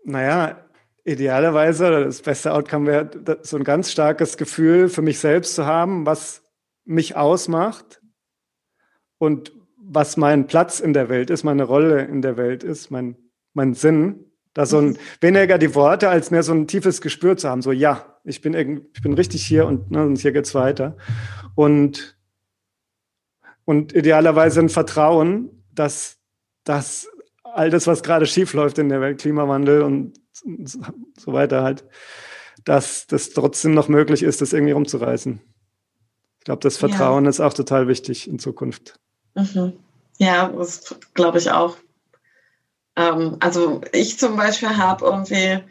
Naja, 0.05 0.65
idealerweise, 1.05 2.05
das 2.05 2.23
beste 2.23 2.53
Outcome 2.53 2.87
wäre, 2.87 3.39
so 3.43 3.57
ein 3.57 3.65
ganz 3.65 3.91
starkes 3.91 4.37
Gefühl 4.37 4.89
für 4.89 5.03
mich 5.03 5.21
selbst 5.21 5.55
zu 5.55 5.65
haben, 5.65 6.07
was 6.07 6.43
mich 6.85 7.17
ausmacht 7.17 8.01
und 9.19 9.53
was 9.89 10.17
mein 10.17 10.47
Platz 10.47 10.81
in 10.81 10.93
der 10.93 11.09
Welt 11.09 11.31
ist, 11.31 11.45
meine 11.45 11.65
Rolle 11.65 12.05
in 12.05 12.21
der 12.21 12.37
Welt 12.37 12.63
ist, 12.63 12.91
mein, 12.91 13.17
mein 13.55 13.75
Sinn. 13.75 14.25
Da 14.53 14.67
so 14.67 14.79
ein, 14.79 14.99
weniger 15.21 15.57
die 15.57 15.75
Worte, 15.75 16.09
als 16.09 16.31
mehr 16.31 16.43
so 16.43 16.53
ein 16.53 16.67
tiefes 16.67 17.01
Gespür 17.01 17.37
zu 17.37 17.49
haben, 17.49 17.63
so 17.63 17.73
ja, 17.73 18.19
ich 18.25 18.41
bin, 18.41 18.55
ich 18.55 19.03
bin 19.03 19.15
richtig 19.15 19.47
hier 19.47 19.67
und, 19.67 19.91
ne, 19.91 20.05
und 20.05 20.19
hier 20.19 20.33
geht's 20.33 20.55
weiter. 20.55 20.97
Und, 21.55 22.19
und 23.65 23.95
idealerweise 23.95 24.61
ein 24.61 24.69
Vertrauen, 24.69 25.65
dass, 25.73 26.19
dass 26.65 27.09
all 27.45 27.71
das, 27.71 27.87
was 27.87 28.03
gerade 28.03 28.27
schief 28.27 28.53
läuft 28.53 28.79
in 28.79 28.89
der 28.89 29.01
Welt, 29.01 29.21
Klimawandel 29.21 29.83
und 29.83 30.21
so 30.33 31.33
weiter 31.33 31.63
halt, 31.63 31.85
dass 32.65 33.07
das 33.07 33.31
trotzdem 33.31 33.75
noch 33.75 33.89
möglich 33.89 34.23
ist, 34.23 34.41
das 34.41 34.53
irgendwie 34.53 34.73
rumzureißen. 34.73 35.41
Ich 36.39 36.45
glaube, 36.45 36.61
das 36.61 36.77
Vertrauen 36.77 37.25
ja. 37.25 37.31
ist 37.31 37.41
auch 37.41 37.55
total 37.55 37.89
wichtig 37.89 38.29
in 38.29 38.39
Zukunft. 38.39 38.99
Mhm. 39.35 39.79
Ja, 40.19 40.49
das 40.49 40.95
glaube 41.15 41.39
ich 41.39 41.51
auch. 41.51 41.77
Ähm, 42.97 43.37
also 43.41 43.81
ich 43.93 44.19
zum 44.19 44.37
Beispiel 44.37 44.77
habe 44.77 45.05
irgendwie, 45.05 45.63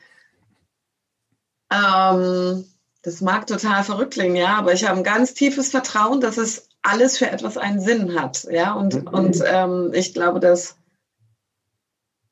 ähm, 1.71 2.65
das 3.01 3.21
mag 3.21 3.47
total 3.47 3.83
verrückt 3.83 4.13
klingen, 4.13 4.37
ja, 4.37 4.57
aber 4.57 4.73
ich 4.73 4.87
habe 4.87 4.97
ein 4.97 5.03
ganz 5.03 5.33
tiefes 5.33 5.69
Vertrauen, 5.69 6.21
dass 6.21 6.37
es 6.37 6.69
alles 6.81 7.17
für 7.17 7.29
etwas 7.29 7.57
einen 7.57 7.81
Sinn 7.81 8.19
hat, 8.19 8.45
ja, 8.45 8.73
und, 8.73 8.95
mhm. 8.95 9.07
und 9.07 9.43
ähm, 9.45 9.91
ich 9.93 10.13
glaube, 10.13 10.39
dass 10.39 10.77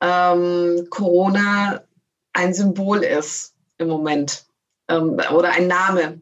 ähm, 0.00 0.86
Corona 0.90 1.82
ein 2.32 2.54
Symbol 2.54 3.02
ist 3.02 3.54
im 3.78 3.88
Moment 3.88 4.46
ähm, 4.88 5.18
oder 5.32 5.50
ein 5.50 5.66
Name 5.66 6.20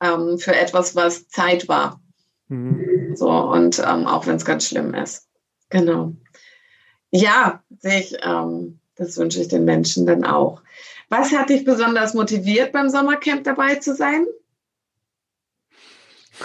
ähm, 0.00 0.38
für 0.38 0.54
etwas, 0.54 0.94
was 0.94 1.28
Zeit 1.28 1.68
war. 1.68 2.00
Mhm. 2.48 2.77
So, 3.18 3.28
und 3.28 3.80
ähm, 3.80 4.06
auch 4.06 4.26
wenn 4.26 4.36
es 4.36 4.44
ganz 4.44 4.68
schlimm 4.68 4.94
ist. 4.94 5.26
Genau. 5.70 6.12
Ja, 7.10 7.64
sehe 7.80 8.00
ich, 8.00 8.16
ähm, 8.22 8.78
das 8.94 9.16
wünsche 9.18 9.40
ich 9.40 9.48
den 9.48 9.64
Menschen 9.64 10.06
dann 10.06 10.24
auch. 10.24 10.62
Was 11.08 11.32
hat 11.32 11.48
dich 11.48 11.64
besonders 11.64 12.14
motiviert, 12.14 12.72
beim 12.72 12.88
Sommercamp 12.88 13.42
dabei 13.42 13.76
zu 13.76 13.94
sein? 13.94 14.26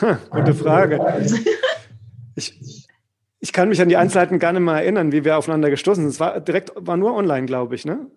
Ha, 0.01 0.19
gute 0.31 0.53
Frage. 0.53 0.99
Ich, 2.35 2.87
ich 3.39 3.53
kann 3.53 3.69
mich 3.69 3.79
an 3.79 3.89
die 3.89 3.95
Einzelheiten 3.95 4.39
gar 4.39 4.53
nicht 4.53 4.63
mehr 4.63 4.73
erinnern, 4.73 5.11
wie 5.11 5.23
wir 5.23 5.37
aufeinander 5.37 5.69
gestoßen 5.69 6.01
sind. 6.01 6.09
Es 6.09 6.19
war 6.19 6.39
direkt, 6.39 6.71
war 6.73 6.97
nur 6.97 7.13
online, 7.13 7.45
glaube 7.45 7.75
ich, 7.75 7.85
ne? 7.85 8.09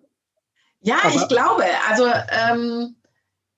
Ja, 0.81 0.95
Aber 1.03 1.13
ich 1.13 1.27
glaube. 1.27 1.63
Also 1.87 2.07
ähm, 2.07 2.95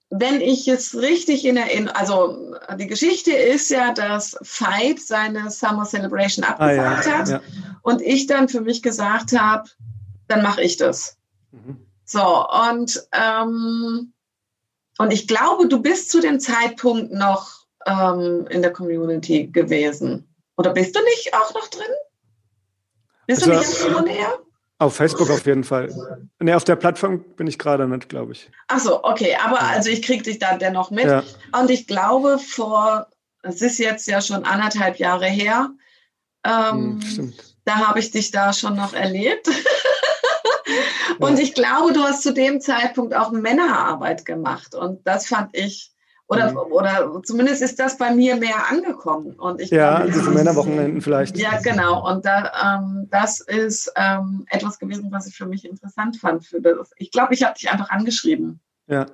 wenn 0.09 0.41
ich 0.41 0.67
es 0.67 0.95
richtig 0.95 1.45
in 1.45 1.57
Erinnerung, 1.57 1.95
also 1.95 2.55
die 2.77 2.87
Geschichte 2.87 3.31
ist 3.31 3.69
ja, 3.69 3.93
dass 3.93 4.37
Veit 4.41 4.99
seine 4.99 5.51
Summer 5.51 5.85
Celebration 5.85 6.43
abgesagt 6.43 7.07
ah, 7.07 7.09
ja, 7.09 7.17
hat 7.17 7.29
ja. 7.29 7.41
und 7.83 8.01
ich 8.01 8.25
dann 8.25 8.49
für 8.49 8.61
mich 8.61 8.81
gesagt 8.81 9.37
habe, 9.37 9.69
dann 10.27 10.41
mache 10.41 10.63
ich 10.63 10.77
das. 10.77 11.17
Mhm. 11.51 11.85
So, 12.05 12.47
und, 12.47 13.07
ähm, 13.11 14.13
und 14.97 15.13
ich 15.13 15.27
glaube, 15.27 15.67
du 15.67 15.79
bist 15.79 16.09
zu 16.09 16.21
dem 16.21 16.39
Zeitpunkt 16.39 17.11
noch 17.11 17.65
ähm, 17.85 18.47
in 18.49 18.63
der 18.63 18.73
Community 18.73 19.47
gewesen. 19.47 20.27
Oder 20.57 20.73
bist 20.73 20.95
du 20.95 21.03
nicht 21.03 21.33
auch 21.35 21.53
noch 21.53 21.67
drin? 21.67 21.85
Bist 23.27 23.47
also, 23.47 23.51
du 23.51 23.59
nicht 23.59 23.81
im 23.81 23.93
Pionär? 23.93 24.39
Auf 24.79 24.95
Facebook 24.95 25.29
auf 25.29 25.45
jeden 25.45 25.65
Fall. 25.65 25.93
Ne, 26.39 26.55
auf 26.55 26.63
der 26.63 26.77
Plattform 26.77 27.21
bin 27.35 27.47
ich 27.47 27.59
gerade 27.59 27.85
nicht, 27.85 28.07
glaube 28.07 28.31
ich. 28.31 28.49
Ach 28.69 28.79
so, 28.79 29.03
okay. 29.03 29.35
Aber 29.43 29.61
also 29.61 29.89
ich 29.89 30.01
kriege 30.01 30.23
dich 30.23 30.39
da 30.39 30.57
dennoch 30.57 30.89
mit. 30.89 31.03
Ja. 31.05 31.21
Und 31.59 31.69
ich 31.69 31.85
glaube, 31.85 32.39
vor, 32.39 33.07
es 33.41 33.61
ist 33.61 33.77
jetzt 33.77 34.07
ja 34.07 34.21
schon 34.21 34.45
anderthalb 34.45 34.97
Jahre 34.97 35.25
her, 35.25 35.69
ähm, 36.45 37.01
hm, 37.01 37.33
da 37.65 37.87
habe 37.87 37.99
ich 37.99 38.11
dich 38.11 38.31
da 38.31 38.53
schon 38.53 38.77
noch 38.77 38.93
erlebt. 38.93 39.49
Und 41.19 41.37
ja. 41.37 41.43
ich 41.43 41.53
glaube, 41.53 41.91
du 41.91 42.01
hast 42.01 42.23
zu 42.23 42.33
dem 42.33 42.61
Zeitpunkt 42.61 43.13
auch 43.13 43.31
Männerarbeit 43.31 44.23
gemacht. 44.23 44.75
Und 44.75 45.05
das 45.05 45.27
fand 45.27 45.49
ich 45.57 45.91
oder, 46.29 46.51
mhm. 46.51 46.57
oder 46.57 47.21
zumindest 47.23 47.63
ist 47.63 47.79
das 47.79 47.97
bei 47.97 48.13
mir 48.13 48.35
mehr 48.35 48.69
angekommen. 48.69 49.33
Und 49.33 49.59
ich 49.59 49.71
ja, 49.71 49.97
glaube, 49.97 50.11
diese 50.11 50.29
Männerwochenenden 50.29 51.01
vielleicht. 51.01 51.35
Ja, 51.37 51.59
genau. 51.59 52.07
Und 52.07 52.23
da, 52.23 52.77
ähm, 52.77 53.07
das 53.09 53.41
ist 53.41 53.91
ähm, 53.95 54.45
etwas 54.51 54.77
gewesen, 54.77 55.07
was 55.11 55.25
ich 55.25 55.35
für 55.35 55.47
mich 55.47 55.65
interessant 55.65 56.17
fand. 56.17 56.45
Für 56.45 56.61
das. 56.61 56.91
Ich 56.97 57.11
glaube, 57.11 57.33
ich 57.33 57.43
habe 57.43 57.55
dich 57.55 57.71
einfach 57.71 57.89
angeschrieben. 57.89 58.59
Ja. 58.85 59.07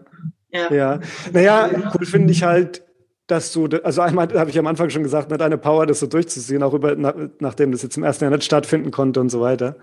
Ja. 0.49 0.73
ja. 0.73 0.99
Naja, 1.32 1.69
cool 1.97 2.06
finde 2.06 2.34
ich 2.34 2.43
halt, 2.43 2.84
dass 3.28 3.54
du, 3.54 3.69
also 3.84 4.01
einmal 4.01 4.28
habe 4.34 4.49
ich 4.49 4.60
am 4.60 4.67
Anfang 4.67 4.89
schon 4.89 5.04
gesagt, 5.04 5.32
nicht 5.32 5.41
eine 5.41 5.58
Power, 5.58 5.86
das 5.86 6.01
so 6.01 6.08
durchzuziehen, 6.08 6.63
auch 6.63 6.73
über, 6.73 6.95
nachdem 7.39 7.71
das 7.71 7.82
jetzt 7.82 7.95
im 7.95 8.04
ersten 8.04 8.25
Jahr 8.25 8.32
nicht 8.32 8.43
stattfinden 8.43 8.91
konnte 8.91 9.21
und 9.21 9.30
so 9.30 9.39
weiter. 9.39 9.78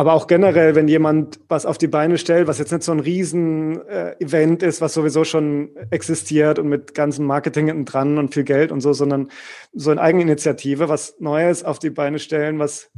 Aber 0.00 0.14
auch 0.14 0.28
generell, 0.28 0.74
wenn 0.74 0.88
jemand 0.88 1.40
was 1.48 1.66
auf 1.66 1.76
die 1.76 1.86
Beine 1.86 2.16
stellt, 2.16 2.48
was 2.48 2.58
jetzt 2.58 2.72
nicht 2.72 2.84
so 2.84 2.92
ein 2.92 3.00
Riesen-Event 3.00 4.62
äh, 4.62 4.66
ist, 4.66 4.80
was 4.80 4.94
sowieso 4.94 5.24
schon 5.24 5.76
existiert 5.90 6.58
und 6.58 6.70
mit 6.70 6.94
ganzem 6.94 7.26
Marketing 7.26 7.66
hinten 7.66 7.84
dran 7.84 8.16
und 8.16 8.32
viel 8.32 8.44
Geld 8.44 8.72
und 8.72 8.80
so, 8.80 8.94
sondern 8.94 9.28
so 9.74 9.90
eine 9.90 10.00
Eigeninitiative, 10.00 10.88
was 10.88 11.16
Neues 11.18 11.64
auf 11.64 11.78
die 11.78 11.90
Beine 11.90 12.18
stellen, 12.18 12.58
was 12.58 12.90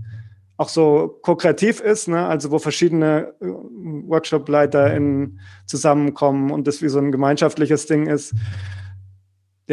auch 0.57 0.69
so 0.69 1.19
ko-kreativ 1.23 1.81
ist, 1.81 2.07
ne? 2.07 2.25
also 2.25 2.53
wo 2.53 2.61
verschiedene 2.61 3.35
äh, 3.41 3.47
Workshop-Leiter 3.47 4.97
zusammenkommen 5.67 6.53
und 6.53 6.69
das 6.69 6.83
wie 6.83 6.89
so 6.89 7.01
ein 7.01 7.11
gemeinschaftliches 7.11 7.87
Ding 7.87 8.07
ist. 8.07 8.33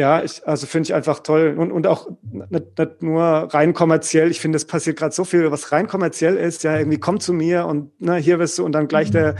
Ja, 0.00 0.22
ich, 0.22 0.48
also 0.48 0.66
finde 0.66 0.86
ich 0.86 0.94
einfach 0.94 1.20
toll. 1.20 1.54
Und, 1.58 1.70
und 1.70 1.86
auch 1.86 2.08
nicht, 2.48 2.78
nicht 2.78 3.02
nur 3.02 3.22
rein 3.22 3.74
kommerziell. 3.74 4.30
Ich 4.30 4.40
finde, 4.40 4.56
es 4.56 4.64
passiert 4.64 4.98
gerade 4.98 5.14
so 5.14 5.24
viel, 5.24 5.50
was 5.50 5.72
rein 5.72 5.88
kommerziell 5.88 6.38
ist. 6.38 6.62
Ja, 6.62 6.78
irgendwie 6.78 6.98
komm 6.98 7.20
zu 7.20 7.34
mir 7.34 7.66
und 7.66 8.00
ne, 8.00 8.16
hier 8.16 8.38
wirst 8.38 8.58
du 8.58 8.64
und 8.64 8.72
dann 8.72 8.88
gleich 8.88 9.08
mhm. 9.08 9.12
der 9.12 9.34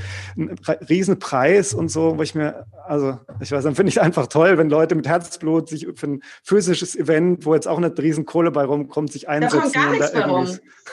Riesenpreis 0.89 1.73
und 1.73 1.91
so, 1.91 2.19
wo 2.19 2.23
ich 2.23 2.35
mir, 2.35 2.67
also 2.87 3.19
ich 3.41 3.51
weiß, 3.51 3.65
dann 3.65 3.75
finde 3.75 3.89
ich 3.89 4.03
einfach 4.03 4.27
toll, 4.27 4.59
wenn 4.59 4.69
Leute 4.69 4.95
mit 4.95 5.09
Herzblut 5.09 5.71
sich 5.71 5.87
für 5.97 6.09
ein 6.09 6.23
physisches 6.43 6.95
Event, 6.95 7.47
wo 7.47 7.55
jetzt 7.55 7.67
auch 7.67 7.81
nicht 7.81 7.99
Riesenkohle 7.99 8.51
bei 8.51 8.65
rumkommt, 8.65 9.11
sich 9.11 9.31
einsetzen. 9.31 9.57
Da 9.57 9.63
kommt 9.63 9.75
gar 9.75 9.91
nichts 9.93 10.13
bei 10.13 10.25
rum. 10.27 10.47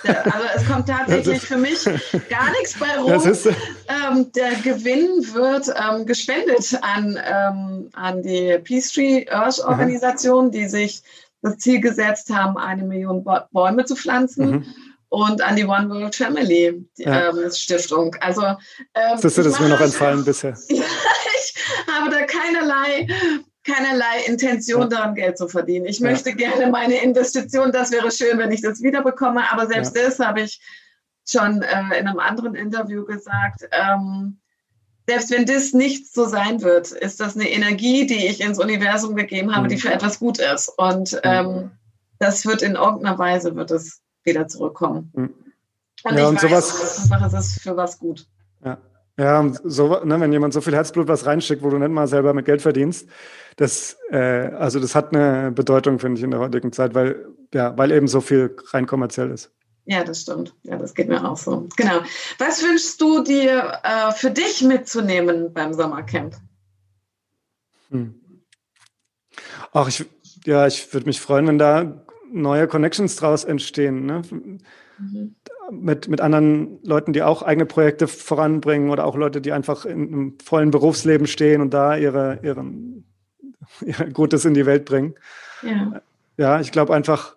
Also 0.04 0.46
es 0.56 0.68
kommt 0.68 0.88
tatsächlich 0.88 1.42
für 1.42 1.58
mich 1.58 1.84
gar 2.30 2.52
nichts 2.52 2.80
bei 2.80 2.98
rum. 3.00 3.12
Ähm, 3.12 4.32
der 4.34 4.52
Gewinn 4.64 5.08
wird 5.34 5.68
ähm, 5.68 6.06
gespendet 6.06 6.80
an, 6.82 7.20
ähm, 7.26 7.90
an 7.94 8.22
die 8.22 8.58
Peace 8.64 8.92
Tree 8.92 9.26
Earth 9.30 9.57
Organisation, 9.60 10.52
die 10.52 10.68
sich 10.68 11.02
das 11.42 11.58
Ziel 11.58 11.80
gesetzt 11.82 12.30
haben, 12.30 12.58
eine 12.58 12.84
Million 12.84 13.26
Bäume 13.52 13.86
zu 13.86 13.96
pflanzen. 13.96 14.50
Mhm. 14.50 14.66
Und 15.10 15.42
an 15.42 15.56
die 15.56 15.64
One 15.64 15.90
World 15.90 16.16
Family 16.16 16.86
ja. 16.98 17.30
ähm, 17.30 17.50
Stiftung. 17.50 18.14
Also, 18.20 18.42
ähm, 18.42 19.22
das 19.22 19.38
ist 19.38 19.60
mir 19.62 19.70
noch 19.70 19.80
entfallen 19.80 20.26
bisher. 20.26 20.58
ich 20.68 21.56
habe 21.90 22.10
da 22.10 22.26
keinerlei 22.26 23.08
keinerlei 23.68 24.24
Intention 24.26 24.84
ja. 24.84 24.88
daran, 24.88 25.16
Geld 25.16 25.38
zu 25.38 25.48
verdienen. 25.48 25.86
Ich 25.86 26.00
ja. 26.00 26.10
möchte 26.10 26.34
gerne 26.34 26.68
meine 26.72 27.02
Investition, 27.04 27.72
das 27.72 27.92
wäre 27.92 28.12
schön, 28.12 28.38
wenn 28.38 28.52
ich 28.52 28.62
das 28.62 28.82
wiederbekomme, 28.82 29.52
aber 29.52 29.68
selbst 29.68 29.96
ja. 29.96 30.04
das 30.04 30.20
habe 30.20 30.42
ich 30.42 30.62
schon 31.28 31.62
äh, 31.62 32.00
in 32.00 32.08
einem 32.08 32.20
anderen 32.20 32.56
Interview 32.56 33.06
gesagt. 33.06 33.68
Ähm, 33.72 34.40
selbst 35.08 35.32
wenn 35.32 35.46
das 35.46 35.74
nicht 35.74 36.14
so 36.14 36.26
sein 36.26 36.62
wird, 36.62 36.92
ist 36.92 37.20
das 37.20 37.36
eine 37.36 37.50
Energie, 37.50 38.06
die 38.06 38.28
ich 38.28 38.42
ins 38.42 38.60
Universum 38.60 39.16
gegeben 39.16 39.56
habe, 39.56 39.66
mhm. 39.66 39.70
die 39.70 39.78
für 39.78 39.92
etwas 39.92 40.20
gut 40.20 40.40
ist. 40.40 40.68
Und 40.78 41.14
mhm. 41.14 41.20
ähm, 41.24 41.72
das 42.20 42.46
wird 42.46 42.62
in 42.62 42.76
irgendeiner 42.76 43.18
Weise 43.18 43.56
wird 43.56 43.72
es 43.72 44.02
wieder 44.24 44.48
zurückkommen. 44.48 45.12
Mhm. 45.16 45.34
Und 46.04 46.14
ja, 46.14 46.20
ich 46.20 46.28
und 46.28 46.36
weiß, 46.36 46.42
sowas, 46.42 47.12
einfach 47.12 47.28
ist 47.28 47.34
es 47.34 47.62
für 47.62 47.76
was 47.78 47.98
gut. 47.98 48.28
Ja. 48.64 48.78
Ja, 49.20 49.52
so, 49.64 50.04
ne, 50.04 50.20
wenn 50.20 50.32
jemand 50.32 50.54
so 50.54 50.62
viel 50.62 50.76
Herzblut 50.76 51.08
was 51.08 51.26
reinschickt, 51.26 51.64
wo 51.64 51.72
du 51.72 51.80
nicht 51.80 51.90
mal 51.90 52.06
selber 52.06 52.36
mit 52.36 52.46
Geld 52.46 52.62
verdienst, 52.62 53.10
das, 53.56 53.98
äh, 54.12 54.18
also 54.18 54.80
das 54.80 54.94
hat 54.94 55.16
eine 55.16 55.52
Bedeutung, 55.52 55.98
finde 55.98 56.20
ich, 56.20 56.24
in 56.24 56.30
der 56.30 56.40
heutigen 56.40 56.72
Zeit, 56.72 56.94
weil, 56.94 57.26
ja, 57.52 57.76
weil 57.80 57.92
eben 57.92 58.08
so 58.08 58.22
viel 58.22 58.56
rein 58.74 58.86
kommerziell 58.86 59.32
ist. 59.32 59.52
Ja, 59.90 60.04
das 60.04 60.22
stimmt. 60.22 60.54
Ja, 60.64 60.78
das 60.78 60.94
geht 60.94 61.08
mir 61.08 61.24
auch 61.24 61.38
so. 61.38 61.66
Genau. 61.78 62.02
Was 62.40 62.62
wünschst 62.62 63.00
du 63.00 63.24
dir 63.24 63.80
äh, 63.84 64.12
für 64.12 64.30
dich 64.30 64.62
mitzunehmen 64.62 65.54
beim 65.54 65.74
Sommercamp? 65.74 66.36
Hm. 67.90 68.14
Ach, 69.72 69.88
ich, 69.88 70.06
ja, 70.46 70.68
ich 70.68 70.94
würde 70.94 71.06
mich 71.06 71.22
freuen, 71.22 71.48
wenn 71.48 71.58
da 71.58 72.04
neue 72.30 72.68
Connections 72.68 73.16
draus 73.16 73.46
entstehen. 73.46 74.06
Ne? 74.06 74.22
Mhm. 74.30 75.36
Mit, 75.72 76.10
mit 76.10 76.20
anderen 76.20 76.84
Leuten, 76.84 77.14
die 77.14 77.24
auch 77.24 77.42
eigene 77.42 77.66
Projekte 77.66 78.10
voranbringen 78.10 78.90
oder 78.90 79.06
auch 79.06 79.16
Leute, 79.16 79.40
die 79.40 79.54
einfach 79.54 79.86
in 79.86 80.08
einem 80.08 80.38
vollen 80.44 80.72
Berufsleben 80.72 81.28
stehen 81.28 81.62
und 81.62 81.74
da 81.74 81.96
ihre, 81.96 82.40
ihren, 82.44 83.06
ihr 83.82 84.12
Gutes 84.12 84.44
in 84.44 84.54
die 84.54 84.66
Welt 84.66 84.84
bringen. 84.84 85.16
Ja, 85.62 86.02
ja 86.36 86.60
ich 86.60 86.74
glaube 86.74 86.94
einfach, 86.94 87.37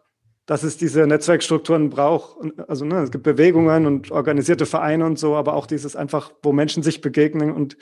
dass 0.51 0.65
es 0.65 0.77
diese 0.77 1.07
Netzwerkstrukturen 1.07 1.91
braucht. 1.91 2.39
Also 2.67 2.85
ne, 2.85 3.05
es 3.05 3.13
gibt 3.13 3.23
Bewegungen 3.23 3.87
und 3.87 4.11
organisierte 4.11 4.67
Vereine 4.67 5.07
und 5.07 5.17
so, 5.17 5.37
aber 5.37 5.55
auch 5.55 5.65
dieses 5.65 5.95
einfach, 5.95 6.33
wo 6.43 6.53
Menschen 6.53 6.83
sich 6.83 7.01
begegnen 7.01 7.53
und 7.53 7.77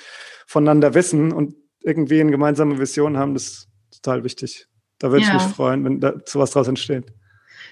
voneinander 0.46 0.92
wissen 0.92 1.32
und 1.32 1.54
irgendwie 1.80 2.20
eine 2.20 2.30
gemeinsame 2.30 2.78
Vision 2.78 3.16
haben, 3.16 3.32
das 3.32 3.44
ist 3.44 3.68
total 4.02 4.22
wichtig. 4.22 4.66
Da 4.98 5.10
würde 5.10 5.24
ja. 5.24 5.34
ich 5.34 5.42
mich 5.44 5.54
freuen, 5.54 5.82
wenn 5.82 5.98
da 5.98 6.12
sowas 6.26 6.50
draus 6.50 6.68
entsteht. 6.68 7.06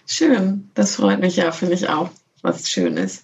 Schön, 0.07 0.71
das 0.73 0.97
freut 0.97 1.21
mich 1.21 1.37
ja, 1.37 1.53
finde 1.53 1.75
ich 1.75 1.91
auch, 1.91 2.09
was 2.41 2.71
Schönes. 2.71 3.23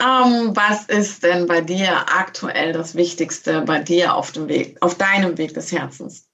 Ähm, 0.00 0.56
was 0.56 0.86
ist 0.86 1.24
denn 1.24 1.46
bei 1.46 1.60
dir 1.60 2.06
aktuell 2.08 2.72
das 2.72 2.94
Wichtigste 2.94 3.60
bei 3.60 3.80
dir 3.80 4.14
auf 4.14 4.32
dem 4.32 4.48
Weg, 4.48 4.78
auf 4.80 4.94
deinem 4.94 5.36
Weg 5.36 5.52
des 5.52 5.72
Herzens? 5.72 6.24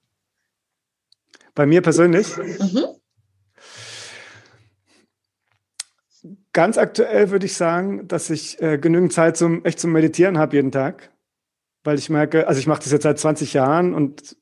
Bei 1.53 1.65
mir 1.65 1.81
persönlich? 1.81 2.37
Mhm. 2.37 2.98
Ganz 6.59 6.77
aktuell 6.77 7.31
würde 7.31 7.45
ich 7.45 7.53
sagen, 7.53 8.05
dass 8.09 8.29
ich 8.29 8.61
äh, 8.61 8.77
genügend 8.77 9.13
Zeit 9.13 9.37
zum 9.37 9.63
echt 9.63 9.79
zum 9.79 9.93
Meditieren 9.93 10.37
habe 10.37 10.57
jeden 10.57 10.73
Tag, 10.73 11.09
weil 11.85 11.97
ich 11.97 12.09
merke, 12.09 12.49
also 12.49 12.59
ich 12.59 12.67
mache 12.67 12.83
das 12.83 12.91
jetzt 12.91 13.03
seit 13.03 13.17
20 13.17 13.53
Jahren 13.53 13.93
und 13.93 14.35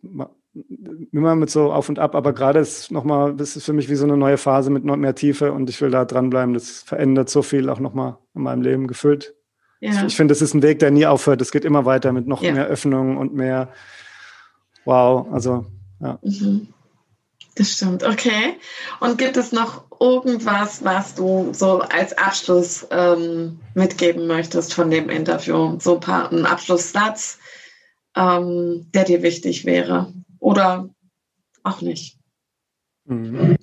immer 1.12 1.36
mit 1.36 1.52
so 1.52 1.72
auf 1.72 1.90
und 1.90 2.00
ab, 2.00 2.16
aber 2.16 2.34
gerade 2.34 2.58
ist 2.58 2.92
nochmal, 2.92 3.36
das 3.36 3.56
ist 3.56 3.66
für 3.66 3.74
mich 3.74 3.88
wie 3.88 3.94
so 3.94 4.06
eine 4.06 4.18
neue 4.18 4.38
Phase 4.38 4.72
mit 4.72 4.84
noch 4.84 4.96
mehr 4.96 5.14
Tiefe 5.14 5.54
und 5.54 5.70
ich 5.70 5.80
will 5.80 5.92
da 5.92 6.06
dranbleiben. 6.06 6.56
Das 6.56 6.82
verändert 6.82 7.30
so 7.30 7.44
viel 7.44 7.70
auch 7.70 7.80
nochmal 7.80 8.18
in 8.34 8.42
meinem 8.42 8.64
Leben 8.64 8.88
gefühlt. 8.88 9.36
Ja. 9.80 9.92
Ich, 9.92 10.04
ich 10.04 10.16
finde, 10.16 10.32
das 10.32 10.42
ist 10.42 10.56
ein 10.56 10.64
Weg, 10.64 10.80
der 10.80 10.90
nie 10.90 11.06
aufhört. 11.06 11.40
Es 11.42 11.52
geht 11.52 11.66
immer 11.66 11.86
weiter 11.86 12.14
mit 12.14 12.26
noch 12.26 12.42
ja. 12.42 12.52
mehr 12.52 12.66
Öffnung 12.66 13.18
und 13.18 13.36
mehr 13.36 13.70
Wow. 14.86 15.28
Also, 15.32 15.68
ja. 16.00 16.18
Mhm. 16.24 16.70
Das 17.58 17.72
stimmt, 17.72 18.04
okay. 18.04 18.58
Und 19.00 19.18
gibt 19.18 19.36
es 19.36 19.52
noch 19.52 19.87
irgendwas, 20.00 20.84
was 20.84 21.16
du 21.16 21.54
so 21.54 21.80
als 21.80 22.18
Abschluss 22.18 22.88
ähm, 22.92 23.60
mitgeben 23.74 24.28
möchtest 24.28 24.74
von 24.74 24.90
dem 24.90 25.10
Interview? 25.10 25.78
So 25.80 25.96
ein, 25.96 26.00
paar, 26.00 26.32
ein 26.32 26.46
Abschlusssatz, 26.46 27.40
ähm, 28.16 28.88
der 28.94 29.06
dir 29.06 29.22
wichtig 29.22 29.66
wäre 29.66 30.14
oder 30.40 30.90
auch 31.64 31.82
nicht? 31.82 32.18
Mhm. 33.06 33.56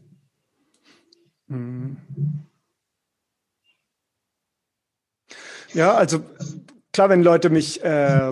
Mhm. 1.46 1.96
Ja, 5.72 5.94
also 5.94 6.20
klar, 6.94 7.10
wenn 7.10 7.22
Leute 7.22 7.50
mich 7.50 7.84
äh, 7.84 8.30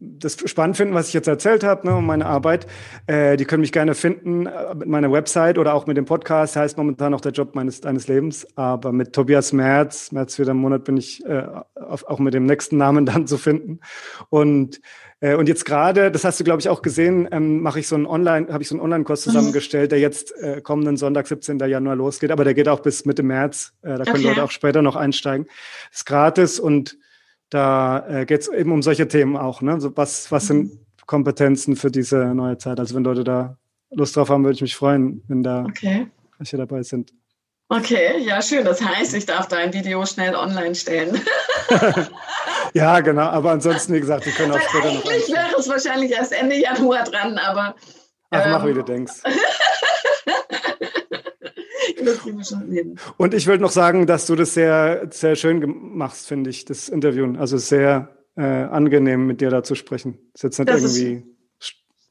das 0.00 0.36
spannend 0.46 0.76
finden, 0.76 0.94
was 0.94 1.08
ich 1.08 1.14
jetzt 1.14 1.28
erzählt 1.28 1.62
habe, 1.62 1.86
ne, 1.86 1.94
um 1.94 2.06
meine 2.06 2.26
Arbeit, 2.26 2.66
äh, 3.06 3.36
die 3.36 3.44
können 3.44 3.60
mich 3.60 3.70
gerne 3.70 3.94
finden 3.94 4.46
äh, 4.46 4.74
mit 4.74 4.88
meiner 4.88 5.12
Website 5.12 5.58
oder 5.58 5.74
auch 5.74 5.86
mit 5.86 5.96
dem 5.96 6.06
Podcast. 6.06 6.56
Heißt 6.56 6.76
momentan 6.78 7.12
noch 7.12 7.20
der 7.20 7.32
Job 7.32 7.54
meines 7.54 7.80
deines 7.82 8.08
Lebens, 8.08 8.46
aber 8.56 8.92
mit 8.92 9.12
Tobias 9.12 9.52
Merz, 9.52 10.10
Merz 10.10 10.38
wieder 10.38 10.52
im 10.52 10.56
Monat 10.56 10.84
bin 10.84 10.96
ich 10.96 11.24
äh, 11.26 11.46
auf, 11.74 12.04
auch 12.08 12.18
mit 12.18 12.34
dem 12.34 12.46
nächsten 12.46 12.78
Namen 12.78 13.06
dann 13.06 13.26
zu 13.26 13.36
finden. 13.36 13.80
Und 14.30 14.80
äh, 15.20 15.34
und 15.34 15.48
jetzt 15.48 15.64
gerade, 15.64 16.10
das 16.10 16.24
hast 16.24 16.40
du 16.40 16.44
glaube 16.44 16.60
ich 16.60 16.70
auch 16.70 16.80
gesehen, 16.80 17.28
ähm, 17.30 17.60
mache 17.60 17.80
ich 17.80 17.88
so 17.88 17.94
einen 17.94 18.06
Online, 18.06 18.48
habe 18.52 18.62
ich 18.62 18.68
so 18.68 18.74
einen 18.74 18.82
Online-Kurs 18.82 19.26
mhm. 19.26 19.30
zusammengestellt, 19.30 19.92
der 19.92 20.00
jetzt 20.00 20.34
äh, 20.40 20.62
kommenden 20.62 20.96
Sonntag 20.96 21.26
17. 21.26 21.58
Januar 21.58 21.96
losgeht, 21.96 22.30
aber 22.30 22.44
der 22.44 22.54
geht 22.54 22.68
auch 22.68 22.80
bis 22.80 23.04
Mitte 23.04 23.22
März. 23.22 23.74
Äh, 23.82 23.98
da 23.98 24.04
können 24.04 24.16
okay. 24.16 24.28
Leute 24.28 24.44
auch 24.44 24.50
später 24.50 24.80
noch 24.80 24.96
einsteigen. 24.96 25.46
Ist 25.92 26.06
gratis 26.06 26.58
und 26.58 26.96
da 27.50 28.06
äh, 28.08 28.26
geht 28.26 28.42
es 28.42 28.48
eben 28.48 28.72
um 28.72 28.82
solche 28.82 29.08
Themen 29.08 29.36
auch. 29.36 29.62
Ne? 29.62 29.80
So 29.80 29.96
was, 29.96 30.30
was 30.32 30.46
sind 30.46 30.72
mhm. 30.72 30.80
Kompetenzen 31.06 31.76
für 31.76 31.90
diese 31.90 32.34
neue 32.34 32.58
Zeit? 32.58 32.80
Also 32.80 32.94
wenn 32.94 33.04
Leute 33.04 33.24
da 33.24 33.56
Lust 33.90 34.16
drauf 34.16 34.30
haben, 34.30 34.44
würde 34.44 34.56
ich 34.56 34.62
mich 34.62 34.76
freuen, 34.76 35.22
wenn 35.28 35.42
da 35.42 35.64
okay. 35.64 36.08
welche 36.38 36.56
dabei 36.56 36.82
sind. 36.82 37.12
Okay, 37.68 38.18
ja, 38.20 38.40
schön. 38.42 38.64
Das 38.64 38.80
heißt, 38.80 39.14
ich 39.14 39.26
darf 39.26 39.48
dein 39.48 39.72
Video 39.72 40.04
schnell 40.06 40.36
online 40.36 40.74
stellen. 40.74 41.20
ja, 42.74 43.00
genau. 43.00 43.22
Aber 43.22 43.50
ansonsten, 43.50 43.94
wie 43.94 44.00
gesagt, 44.00 44.24
wir 44.24 44.32
können 44.32 44.52
auch 44.52 44.60
später 44.60 44.92
noch. 44.92 45.04
Eigentlich 45.04 45.28
wäre 45.28 45.58
es 45.58 45.68
wahrscheinlich 45.68 46.12
erst 46.12 46.32
Ende 46.32 46.56
Januar 46.56 47.02
dran, 47.02 47.38
aber. 47.38 47.74
Ach, 48.30 48.44
ähm, 48.44 48.52
mach, 48.52 48.66
wie 48.66 48.74
du 48.74 48.82
denkst. 48.82 49.14
Und 53.16 53.34
ich 53.34 53.46
will 53.46 53.58
noch 53.58 53.70
sagen, 53.70 54.06
dass 54.06 54.26
du 54.26 54.34
das 54.34 54.54
sehr, 54.54 55.08
sehr 55.10 55.36
schön 55.36 55.64
machst, 55.96 56.26
finde 56.26 56.50
ich, 56.50 56.64
das 56.64 56.88
Interview. 56.88 57.36
Also 57.38 57.58
sehr 57.58 58.16
äh, 58.36 58.42
angenehm, 58.42 59.26
mit 59.26 59.40
dir 59.40 59.50
da 59.50 59.62
zu 59.62 59.74
sprechen. 59.74 60.18
Ist 60.34 60.44
jetzt 60.44 60.58
nicht 60.58 60.68
das 60.68 60.96
irgendwie 60.96 61.24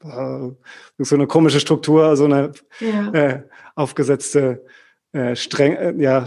äh, 0.04 0.50
so 0.98 1.14
eine 1.14 1.26
komische 1.26 1.60
Struktur, 1.60 2.16
so 2.16 2.24
eine 2.24 2.52
ja. 2.80 3.12
äh, 3.12 3.42
aufgesetzte, 3.74 4.64
äh, 5.12 5.36
streng, 5.36 5.74
äh, 5.74 5.94
ja, 5.98 6.24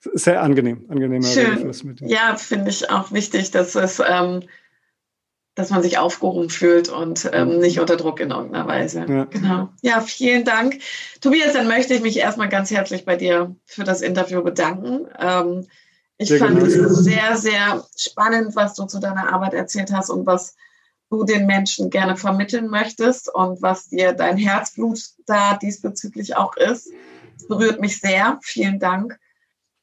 sehr 0.00 0.42
angenehm, 0.42 0.84
angenehmer 0.88 1.26
Schön. 1.26 1.70
Mit 1.84 2.00
dir. 2.00 2.08
Ja, 2.08 2.36
finde 2.36 2.70
ich 2.70 2.90
auch 2.90 3.12
wichtig, 3.12 3.52
dass 3.52 3.76
es 3.76 4.02
ähm, 4.04 4.42
dass 5.54 5.70
man 5.70 5.82
sich 5.82 5.98
aufgehoben 5.98 6.48
fühlt 6.48 6.88
und 6.88 7.28
ähm, 7.32 7.58
nicht 7.58 7.78
unter 7.78 7.96
Druck 7.96 8.20
in 8.20 8.30
irgendeiner 8.30 8.66
Weise. 8.66 9.04
Ja. 9.06 9.24
Genau. 9.24 9.68
Ja, 9.82 10.00
vielen 10.00 10.44
Dank. 10.44 10.78
Tobias, 11.20 11.52
dann 11.52 11.68
möchte 11.68 11.94
ich 11.94 12.00
mich 12.00 12.16
erstmal 12.16 12.48
ganz 12.48 12.70
herzlich 12.70 13.04
bei 13.04 13.16
dir 13.16 13.54
für 13.66 13.84
das 13.84 14.00
Interview 14.00 14.42
bedanken. 14.42 15.06
Ähm, 15.18 15.66
ich 16.16 16.28
sehr 16.28 16.38
fand 16.38 16.62
es 16.62 16.74
sehr, 16.74 17.36
sehr 17.36 17.84
spannend, 17.96 18.56
was 18.56 18.74
du 18.74 18.86
zu 18.86 18.98
deiner 18.98 19.32
Arbeit 19.32 19.54
erzählt 19.54 19.92
hast 19.92 20.08
und 20.08 20.26
was 20.26 20.56
du 21.10 21.24
den 21.24 21.46
Menschen 21.46 21.90
gerne 21.90 22.16
vermitteln 22.16 22.68
möchtest 22.68 23.32
und 23.34 23.60
was 23.60 23.88
dir 23.88 24.14
dein 24.14 24.38
Herzblut 24.38 25.00
da 25.26 25.58
diesbezüglich 25.60 26.36
auch 26.36 26.56
ist. 26.56 26.88
Das 27.34 27.48
berührt 27.48 27.80
mich 27.80 28.00
sehr. 28.00 28.38
Vielen 28.42 28.78
Dank. 28.78 29.18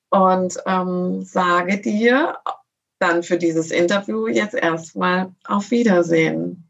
Und 0.09 0.57
ähm, 0.65 1.21
sage 1.21 1.79
dir 1.79 2.37
dann 2.99 3.23
für 3.23 3.37
dieses 3.37 3.71
Interview 3.71 4.27
jetzt 4.27 4.53
erstmal 4.53 5.31
auf 5.45 5.71
Wiedersehen. 5.71 6.69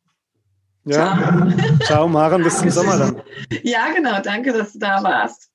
Ja. 0.86 1.18
Ciao, 1.18 1.78
Ciao 1.86 2.08
Maren, 2.08 2.44
bis 2.44 2.60
zum 2.60 2.70
Sommer 2.70 2.98
dann. 2.98 3.22
Ja, 3.63 3.92
genau. 3.94 4.22
Danke, 4.22 4.54
dass 4.54 4.74
du 4.74 4.80
da 4.80 5.04
warst. 5.04 5.50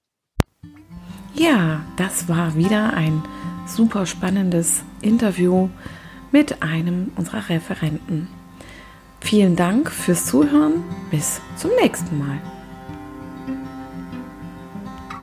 Ja, 1.35 1.81
das 1.97 2.29
war 2.29 2.55
wieder 2.55 2.95
ein 2.95 3.23
super 3.67 4.07
spannendes 4.07 4.83
Interview 5.01 5.69
mit 6.31 6.63
einem 6.63 7.13
unserer 7.17 7.49
Referenten. 7.49 8.29
Vielen 9.21 9.57
Dank 9.57 9.91
fürs 9.91 10.27
Zuhören. 10.27 10.85
Bis 11.11 11.41
zum 11.57 11.71
nächsten 11.81 12.19
Mal. 12.19 12.39